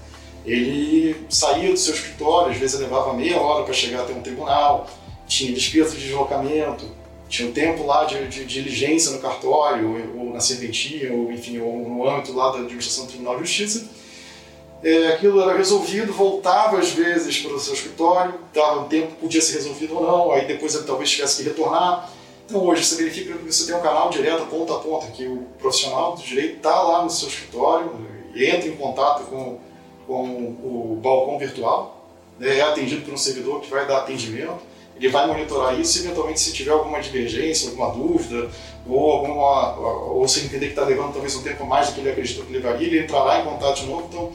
ele 0.46 1.26
saía 1.30 1.72
do 1.72 1.78
seu 1.78 1.94
escritório, 1.94 2.52
às 2.52 2.58
vezes 2.58 2.80
levava 2.80 3.14
meia 3.14 3.40
hora 3.40 3.64
para 3.64 3.74
chegar 3.74 4.02
até 4.02 4.14
um 4.14 4.22
tribunal, 4.22 4.90
tinha 5.28 5.54
despesa 5.54 5.96
de 5.96 6.02
deslocamento, 6.02 6.86
tinha 7.30 7.50
um 7.50 7.52
tempo 7.52 7.86
lá 7.86 8.06
de, 8.06 8.28
de, 8.28 8.46
de 8.46 8.46
diligência 8.46 9.12
no 9.12 9.20
cartório, 9.20 9.90
ou, 10.16 10.26
ou, 10.26 10.34
na 10.34 10.40
serventia, 10.40 11.12
ou 11.14 11.32
enfim, 11.32 11.60
ou 11.60 11.78
no 11.78 12.08
âmbito 12.08 12.34
lá 12.34 12.52
da 12.52 12.60
administração 12.60 13.06
do 13.06 13.10
Tribunal 13.10 13.36
de 13.36 13.42
Justiça. 13.42 13.90
É, 14.84 15.08
aquilo 15.08 15.42
era 15.42 15.58
resolvido, 15.58 16.14
voltava 16.14 16.78
às 16.78 16.92
vezes 16.92 17.40
para 17.40 17.54
o 17.54 17.60
seu 17.60 17.74
escritório, 17.74 18.36
dava 18.54 18.82
um 18.82 18.88
tempo, 18.88 19.16
podia 19.16 19.42
ser 19.42 19.56
resolvido 19.56 19.98
ou 19.98 20.04
não, 20.04 20.32
aí 20.32 20.46
depois 20.46 20.76
ele 20.76 20.86
talvez 20.86 21.10
tivesse 21.10 21.38
que 21.38 21.50
retornar. 21.50 22.12
Então 22.46 22.64
hoje 22.64 22.86
você 22.86 22.96
verifica 22.96 23.34
que 23.34 23.52
você 23.52 23.66
tem 23.66 23.76
um 23.76 23.82
canal 23.82 24.10
direto, 24.10 24.46
ponta 24.46 24.76
a 24.76 24.80
ponta, 24.80 25.08
que 25.08 25.26
o 25.28 25.48
profissional 25.60 26.16
do 26.16 26.22
direito 26.22 26.58
está 26.58 26.82
lá 26.82 27.04
no 27.04 27.10
seu 27.10 27.28
escritório, 27.28 27.92
entra 28.36 28.70
em 28.70 28.76
contato 28.76 29.24
com, 29.24 29.60
com 30.06 30.24
o 30.24 31.00
balcão 31.02 31.40
virtual, 31.40 32.08
né, 32.40 32.60
é 32.60 32.62
atendido 32.62 33.02
por 33.02 33.14
um 33.14 33.18
servidor 33.18 33.62
que 33.62 33.70
vai 33.70 33.86
dar 33.88 33.98
atendimento 33.98 34.62
ele 35.00 35.10
vai 35.10 35.28
monitorar 35.28 35.80
isso 35.80 35.98
e 35.98 36.06
eventualmente 36.06 36.40
se 36.40 36.52
tiver 36.54 36.72
alguma 36.72 37.00
divergência, 37.00 37.70
alguma 37.70 37.92
dúvida, 37.92 38.50
ou, 38.88 39.12
alguma, 39.12 39.78
ou 40.12 40.28
se 40.28 40.42
entender 40.42 40.68
que 40.68 40.72
está 40.72 40.86
levando 40.86 41.14
talvez 41.14 41.36
um 41.36 41.44
tempo 41.44 41.66
mais 41.66 41.88
do 41.88 41.94
que 41.94 42.00
ele 42.02 42.12
acreditou 42.12 42.46
que 42.46 42.54
levaria, 42.54 42.88
ele 42.88 43.04
entrará 43.04 43.42
em 43.42 43.44
contato 43.46 43.82
de 43.82 43.86
novo. 43.86 44.08
Então, 44.10 44.32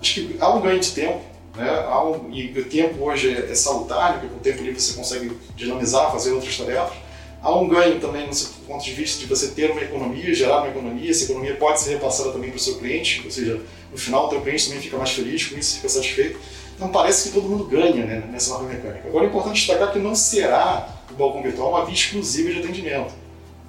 acho 0.00 0.14
que 0.14 0.36
há 0.40 0.54
um 0.54 0.60
ganho 0.60 0.80
de 0.80 0.90
tempo, 0.90 1.20
né? 1.54 1.68
há 1.88 2.04
um, 2.04 2.30
e 2.30 2.58
o 2.58 2.64
tempo 2.64 3.04
hoje 3.04 3.34
é, 3.34 3.50
é 3.50 3.54
salutar, 3.54 4.14
porque 4.14 4.28
com 4.28 4.36
o 4.36 4.40
tempo 4.40 4.60
ali 4.60 4.72
você 4.72 4.94
consegue 4.94 5.36
dinamizar, 5.56 6.10
fazer 6.12 6.32
outras 6.32 6.56
tarefas. 6.56 6.96
Há 7.42 7.54
um 7.54 7.68
ganho 7.68 8.00
também 8.00 8.26
no 8.26 8.34
ponto 8.66 8.84
de 8.84 8.92
vista 8.92 9.20
de 9.20 9.26
você 9.26 9.48
ter 9.48 9.70
uma 9.70 9.80
economia, 9.80 10.34
gerar 10.34 10.58
uma 10.58 10.68
economia, 10.68 11.10
essa 11.10 11.24
economia 11.24 11.54
pode 11.54 11.80
ser 11.80 11.90
repassada 11.90 12.32
também 12.32 12.50
para 12.50 12.56
o 12.56 12.60
seu 12.60 12.76
cliente, 12.76 13.22
ou 13.24 13.30
seja, 13.30 13.60
no 13.92 13.96
final 13.96 14.26
o 14.26 14.30
seu 14.30 14.40
cliente 14.40 14.66
também 14.66 14.80
fica 14.80 14.96
mais 14.96 15.10
feliz 15.10 15.44
com 15.44 15.56
isso, 15.56 15.76
fica 15.76 15.88
satisfeito. 15.88 16.38
Então 16.76 16.88
parece 16.90 17.28
que 17.28 17.34
todo 17.34 17.48
mundo 17.48 17.64
ganha 17.64 18.04
né, 18.04 18.22
nessa 18.30 18.50
nova 18.50 18.64
mecânica. 18.64 19.08
Agora 19.08 19.24
é 19.24 19.28
importante 19.28 19.56
destacar 19.56 19.92
que 19.92 19.98
não 19.98 20.14
será 20.14 20.86
o 21.10 21.14
balcão 21.14 21.42
virtual 21.42 21.70
uma 21.70 21.84
via 21.86 21.94
exclusiva 21.94 22.52
de 22.52 22.58
atendimento. 22.58 23.14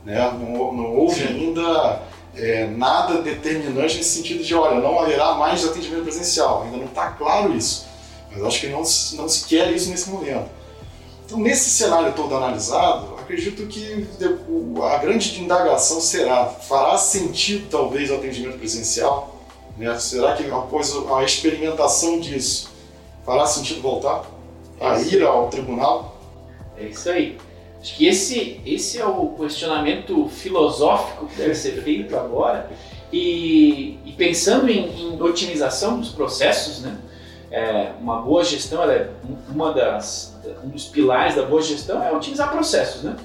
Né? 0.04 0.20
Não, 0.34 0.74
não 0.74 0.94
houve 0.94 1.24
ainda 1.24 2.04
é, 2.36 2.68
nada 2.68 3.22
determinante 3.22 3.96
nesse 3.96 4.18
sentido 4.18 4.44
de, 4.44 4.54
olha, 4.54 4.82
não 4.82 5.00
haverá 5.00 5.36
mais 5.36 5.66
atendimento 5.66 6.04
presencial. 6.04 6.64
Ainda 6.64 6.78
não 6.78 6.86
está 6.86 7.12
claro 7.12 7.56
isso. 7.56 7.88
Mas 8.30 8.44
acho 8.44 8.60
que 8.60 8.68
não, 8.68 8.80
não 8.80 9.30
se 9.30 9.46
quer 9.48 9.72
isso 9.72 9.90
nesse 9.90 10.10
momento. 10.10 10.50
Então, 11.26 11.40
nesse 11.40 11.70
cenário 11.70 12.14
todo 12.14 12.36
analisado, 12.36 13.16
acredito 13.20 13.68
que 13.68 14.06
a 14.82 14.98
grande 14.98 15.42
indagação 15.42 16.00
será: 16.02 16.46
fará 16.46 16.98
sentido 16.98 17.68
talvez 17.70 18.10
o 18.12 18.16
atendimento 18.16 18.58
presencial? 18.58 19.44
Né? 19.78 19.98
Será 19.98 20.36
que 20.36 20.50
após 20.50 20.94
a 21.14 21.24
experimentação 21.24 22.20
disso 22.20 22.77
fará 23.28 23.46
sentido 23.46 23.82
voltar 23.82 24.24
a 24.80 24.98
ir 25.02 25.22
ao 25.22 25.50
tribunal? 25.50 26.18
É 26.78 26.86
isso 26.86 27.10
aí. 27.10 27.38
Acho 27.82 27.98
que 27.98 28.08
esse, 28.08 28.62
esse 28.66 29.00
é 29.00 29.06
o 29.06 29.36
questionamento 29.38 30.30
filosófico 30.30 31.28
que 31.28 31.36
deve 31.36 31.54
ser 31.54 31.84
feito 31.84 32.16
agora. 32.16 32.70
E, 33.12 34.00
e 34.06 34.14
pensando 34.14 34.70
em, 34.70 35.14
em, 35.14 35.22
otimização 35.22 36.00
dos 36.00 36.10
processos, 36.10 36.82
né? 36.82 36.98
É, 37.52 37.92
uma 38.02 38.22
boa 38.22 38.44
gestão, 38.44 38.90
é 38.90 39.10
uma 39.50 39.74
das, 39.74 40.38
um 40.64 40.70
dos 40.70 40.86
pilares 40.86 41.36
da 41.36 41.44
boa 41.44 41.62
gestão 41.62 42.04
é 42.04 42.12
otimizar 42.12 42.52
processos, 42.52 43.04
né? 43.04 43.16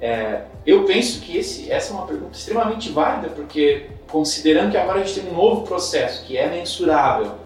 É, 0.00 0.42
eu 0.66 0.84
penso 0.84 1.20
que 1.20 1.36
esse, 1.36 1.70
essa 1.70 1.92
é 1.92 1.96
uma 1.96 2.06
pergunta 2.06 2.36
extremamente 2.36 2.90
válida, 2.90 3.28
porque 3.30 3.86
considerando 4.10 4.70
que 4.70 4.76
agora 4.76 5.00
a 5.00 5.04
gente 5.04 5.20
tem 5.20 5.30
um 5.30 5.34
novo 5.34 5.66
processo 5.66 6.24
que 6.26 6.36
é 6.36 6.46
mensurável, 6.48 7.43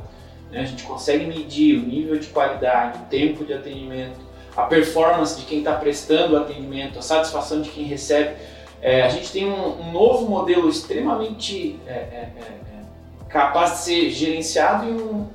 né? 0.51 0.61
a 0.61 0.65
gente 0.65 0.83
consegue 0.83 1.27
medir 1.27 1.79
o 1.79 1.87
nível 1.87 2.19
de 2.19 2.27
qualidade, 2.29 2.99
o 2.99 3.07
tempo 3.07 3.45
de 3.45 3.53
atendimento, 3.53 4.19
a 4.57 4.63
performance 4.63 5.39
de 5.39 5.47
quem 5.47 5.59
está 5.59 5.75
prestando 5.75 6.35
o 6.35 6.37
atendimento, 6.37 6.99
a 6.99 7.03
satisfação 7.03 7.63
de 7.63 7.71
quem 7.71 7.85
recebe. 7.85 8.37
É, 8.81 9.03
a 9.03 9.09
gente 9.09 9.31
tem 9.31 9.47
um, 9.47 9.81
um, 9.81 9.93
novo 9.93 10.29
modelo 10.29 10.69
extremamente 10.69 11.79
é, 11.87 11.91
é, 11.91 12.33
é, 12.37 12.43
é 12.43 13.29
capaz 13.29 13.73
de 13.73 13.79
ser 13.79 14.11
gerenciado 14.11 14.89
e 14.89 14.93
um, 14.93 15.27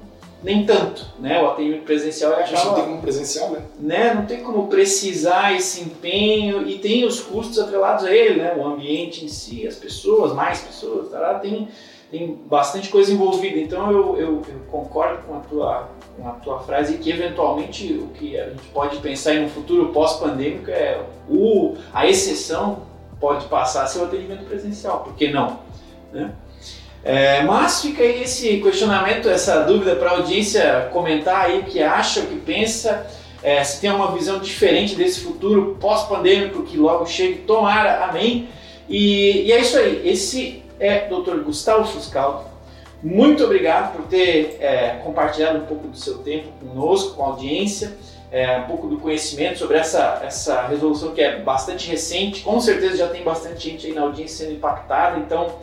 nem 0.43 0.65
tanto, 0.65 1.07
né? 1.19 1.41
O 1.41 1.47
atendimento 1.47 1.83
presencial 1.83 2.33
é 2.33 2.43
acaba, 2.43 2.65
não 2.65 2.73
tem 2.73 2.83
como 2.83 3.01
presencial, 3.01 3.49
né? 3.51 3.61
né? 3.79 4.13
Não 4.13 4.25
tem 4.25 4.43
como 4.43 4.67
precisar 4.67 5.55
esse 5.55 5.81
empenho 5.81 6.67
e 6.67 6.79
tem 6.79 7.05
os 7.05 7.21
custos 7.21 7.57
atrelados 7.59 8.03
a 8.03 8.13
ele, 8.13 8.41
né? 8.41 8.53
O 8.57 8.65
ambiente 8.65 9.23
em 9.23 9.29
si, 9.29 9.65
as 9.65 9.75
pessoas, 9.75 10.33
mais 10.33 10.59
pessoas, 10.59 11.09
tá? 11.09 11.35
tem 11.35 11.69
tem 12.13 12.39
bastante 12.45 12.89
coisa 12.89 13.11
envolvida. 13.11 13.57
Então 13.57 13.91
eu, 13.91 14.17
eu, 14.17 14.41
eu 14.47 14.59
concordo 14.69 15.23
com 15.23 15.37
a 15.37 15.39
tua 15.39 15.89
com 16.15 16.29
a 16.29 16.33
tua 16.33 16.59
frase 16.59 16.99
que 16.99 17.09
eventualmente 17.09 17.91
o 17.93 18.09
que 18.09 18.39
a 18.39 18.49
gente 18.49 18.61
pode 18.71 18.97
pensar 18.97 19.33
em 19.33 19.45
um 19.45 19.49
futuro 19.49 19.87
pós-pandêmico 19.87 20.69
é 20.69 21.01
o 21.27 21.75
a 21.91 22.07
exceção 22.07 22.83
pode 23.19 23.47
passar 23.47 23.83
a 23.83 23.87
ser 23.87 23.97
o 23.99 24.03
atendimento 24.03 24.45
presencial, 24.45 24.99
por 24.99 25.15
que 25.15 25.31
não? 25.31 25.59
Né? 26.11 26.31
É, 27.03 27.41
mas 27.41 27.81
fica 27.81 28.03
aí 28.03 28.21
esse 28.21 28.61
questionamento, 28.61 29.27
essa 29.27 29.63
dúvida 29.63 29.95
para 29.95 30.11
a 30.11 30.13
audiência 30.17 30.89
comentar 30.93 31.45
aí 31.45 31.61
o 31.61 31.63
que 31.63 31.81
acha, 31.81 32.19
o 32.19 32.27
que 32.27 32.35
pensa, 32.35 33.07
é, 33.41 33.63
se 33.63 33.81
tem 33.81 33.89
uma 33.89 34.11
visão 34.11 34.37
diferente 34.37 34.95
desse 34.95 35.21
futuro 35.21 35.77
pós-pandêmico 35.81 36.61
que 36.61 36.77
logo 36.77 37.07
chegue, 37.07 37.39
tomara, 37.39 38.05
amém. 38.05 38.49
E, 38.87 39.47
e, 39.47 39.51
é 39.51 39.59
isso 39.59 39.77
aí, 39.77 40.07
esse 40.07 40.62
é 40.85 41.07
Dr. 41.07 41.37
Gustavo 41.43 41.85
Fuscaldo. 41.85 42.45
Muito 43.01 43.43
obrigado 43.43 43.95
por 43.95 44.05
ter 44.05 44.57
é, 44.61 44.99
compartilhado 45.03 45.59
um 45.59 45.65
pouco 45.65 45.87
do 45.87 45.97
seu 45.97 46.19
tempo 46.19 46.47
conosco, 46.59 47.15
com 47.15 47.23
a 47.23 47.27
audiência, 47.27 47.97
é, 48.31 48.59
um 48.59 48.63
pouco 48.63 48.87
do 48.87 48.97
conhecimento 48.97 49.59
sobre 49.59 49.77
essa, 49.77 50.21
essa 50.25 50.67
resolução 50.67 51.13
que 51.13 51.21
é 51.21 51.39
bastante 51.39 51.89
recente, 51.89 52.41
com 52.41 52.59
certeza 52.59 52.97
já 52.97 53.07
tem 53.07 53.23
bastante 53.23 53.69
gente 53.69 53.87
aí 53.87 53.93
na 53.93 54.01
audiência 54.01 54.45
sendo 54.45 54.55
impactada, 54.55 55.19
então 55.19 55.53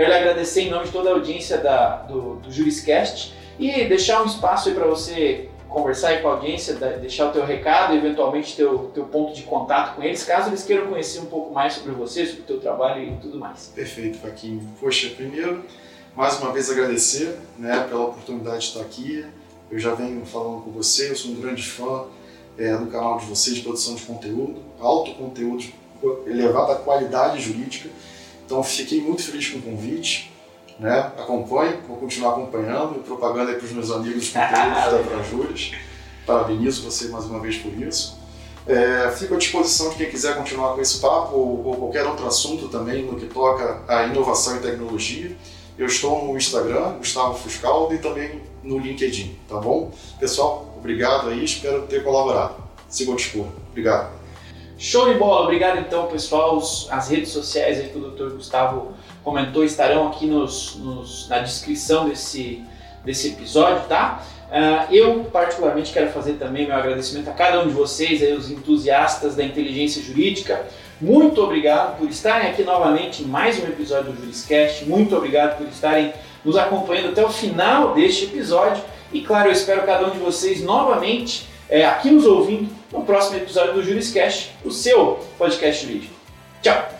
Quero 0.00 0.08
lhe 0.08 0.16
agradecer 0.16 0.62
em 0.62 0.70
nome 0.70 0.86
de 0.86 0.92
toda 0.92 1.10
a 1.10 1.12
audiência 1.12 1.58
da, 1.58 1.96
do, 1.96 2.36
do 2.36 2.50
Juriscast 2.50 3.34
e 3.58 3.84
deixar 3.84 4.22
um 4.22 4.24
espaço 4.24 4.70
aí 4.70 4.74
para 4.74 4.86
você 4.86 5.49
conversar 5.70 6.20
com 6.20 6.28
a 6.28 6.32
audiência, 6.32 6.74
deixar 6.74 7.28
o 7.28 7.32
teu 7.32 7.46
recado, 7.46 7.94
eventualmente 7.94 8.56
teu, 8.56 8.90
teu 8.92 9.04
ponto 9.04 9.32
de 9.32 9.44
contato 9.44 9.94
com 9.94 10.02
eles, 10.02 10.24
caso 10.24 10.50
eles 10.50 10.64
queiram 10.64 10.88
conhecer 10.88 11.20
um 11.20 11.26
pouco 11.26 11.54
mais 11.54 11.74
sobre 11.74 11.92
você, 11.92 12.26
sobre 12.26 12.42
o 12.42 12.44
teu 12.44 12.60
trabalho 12.60 13.02
e 13.02 13.16
tudo 13.18 13.38
mais. 13.38 13.70
Perfeito, 13.74 14.18
Faquinho. 14.18 14.60
Poxa, 14.80 15.10
primeiro, 15.10 15.64
mais 16.16 16.38
uma 16.40 16.52
vez 16.52 16.68
agradecer 16.70 17.38
né, 17.56 17.86
pela 17.88 18.06
oportunidade 18.06 18.58
de 18.58 18.64
estar 18.66 18.80
aqui. 18.80 19.24
Eu 19.70 19.78
já 19.78 19.94
venho 19.94 20.26
falando 20.26 20.64
com 20.64 20.72
você, 20.72 21.10
eu 21.10 21.16
sou 21.16 21.30
um 21.30 21.40
grande 21.40 21.62
fã 21.62 22.06
é, 22.58 22.76
do 22.76 22.86
canal 22.86 23.18
de 23.18 23.26
vocês 23.26 23.56
de 23.56 23.62
produção 23.62 23.94
de 23.94 24.02
conteúdo, 24.02 24.56
alto 24.80 25.14
conteúdo, 25.14 25.64
elevada 26.26 26.74
qualidade 26.74 27.40
jurídica. 27.40 27.88
Então 28.44 28.62
fiquei 28.64 29.00
muito 29.00 29.22
feliz 29.22 29.48
com 29.48 29.58
o 29.58 29.62
convite. 29.62 30.29
Né? 30.80 31.12
Acompanhe, 31.18 31.76
vou 31.86 31.98
continuar 31.98 32.30
acompanhando, 32.30 33.04
propaganda 33.04 33.52
para 33.52 33.64
os 33.66 33.70
meus 33.70 33.90
amigos 33.90 34.24
de 34.24 34.32
conteúdo 34.32 35.10
da 35.10 35.22
Júlias. 35.22 35.72
Parabenizo 36.26 36.90
você 36.90 37.08
mais 37.08 37.26
uma 37.26 37.38
vez 37.38 37.56
por 37.56 37.70
isso. 37.74 38.18
É, 38.66 39.10
fico 39.10 39.34
à 39.34 39.36
disposição 39.36 39.90
de 39.90 39.96
quem 39.96 40.10
quiser 40.10 40.36
continuar 40.36 40.74
com 40.74 40.80
esse 40.80 40.98
papo 40.98 41.36
ou, 41.36 41.66
ou, 41.66 41.76
qualquer 41.76 42.06
outro 42.06 42.26
assunto 42.26 42.68
também 42.68 43.04
no 43.04 43.18
que 43.18 43.26
toca 43.26 43.82
a 43.86 44.04
inovação 44.04 44.56
e 44.56 44.60
tecnologia. 44.60 45.36
Eu 45.76 45.86
estou 45.86 46.24
no 46.24 46.36
Instagram, 46.36 46.96
Gustavo 46.96 47.34
Fuscaldo, 47.34 47.94
e 47.94 47.98
também 47.98 48.40
no 48.62 48.78
LinkedIn, 48.78 49.38
tá 49.48 49.56
bom? 49.56 49.92
Pessoal, 50.18 50.74
obrigado 50.78 51.28
aí, 51.28 51.44
espero 51.44 51.82
ter 51.82 52.02
colaborado. 52.02 52.54
Siga 52.88 53.10
ao 53.10 53.16
dispor. 53.16 53.46
Obrigado. 53.70 54.12
Show 54.78 55.12
de 55.12 55.18
bola, 55.18 55.42
obrigado 55.42 55.78
então 55.78 56.06
pessoal. 56.06 56.58
As 56.90 57.08
redes 57.08 57.28
sociais 57.28 57.78
aí 57.78 57.90
que 57.90 57.98
o 57.98 58.10
Dr. 58.10 58.34
Gustavo 58.34 58.94
comentou 59.22 59.64
estarão 59.64 60.08
aqui 60.08 60.26
nos, 60.26 60.76
nos, 60.76 61.28
na 61.28 61.38
descrição 61.38 62.08
desse, 62.08 62.64
desse 63.04 63.28
episódio, 63.28 63.84
tá? 63.88 64.22
Uh, 64.50 64.92
eu 64.92 65.24
particularmente 65.24 65.92
quero 65.92 66.10
fazer 66.10 66.32
também 66.32 66.66
meu 66.66 66.74
agradecimento 66.74 67.30
a 67.30 67.32
cada 67.32 67.60
um 67.60 67.68
de 67.68 67.72
vocês, 67.72 68.20
aí, 68.20 68.32
os 68.32 68.50
entusiastas 68.50 69.36
da 69.36 69.44
inteligência 69.44 70.02
jurídica. 70.02 70.66
Muito 71.00 71.42
obrigado 71.42 71.98
por 71.98 72.08
estarem 72.08 72.50
aqui 72.50 72.62
novamente 72.62 73.22
em 73.22 73.26
mais 73.26 73.62
um 73.62 73.66
episódio 73.66 74.12
do 74.12 74.20
Juriscast. 74.20 74.84
Muito 74.84 75.16
obrigado 75.16 75.56
por 75.56 75.66
estarem 75.68 76.12
nos 76.44 76.56
acompanhando 76.56 77.10
até 77.10 77.24
o 77.24 77.30
final 77.30 77.94
deste 77.94 78.24
episódio. 78.24 78.82
E 79.12 79.20
claro, 79.20 79.48
eu 79.48 79.52
espero 79.52 79.82
cada 79.82 80.06
um 80.08 80.10
de 80.10 80.18
vocês 80.18 80.62
novamente 80.62 81.48
é, 81.68 81.86
aqui 81.86 82.10
nos 82.10 82.26
ouvindo 82.26 82.68
no 82.92 83.02
próximo 83.02 83.36
episódio 83.36 83.74
do 83.74 83.82
Juriscast, 83.82 84.50
o 84.64 84.70
seu 84.70 85.20
podcast 85.38 85.86
jurídico. 85.86 86.14
Tchau! 86.60 86.99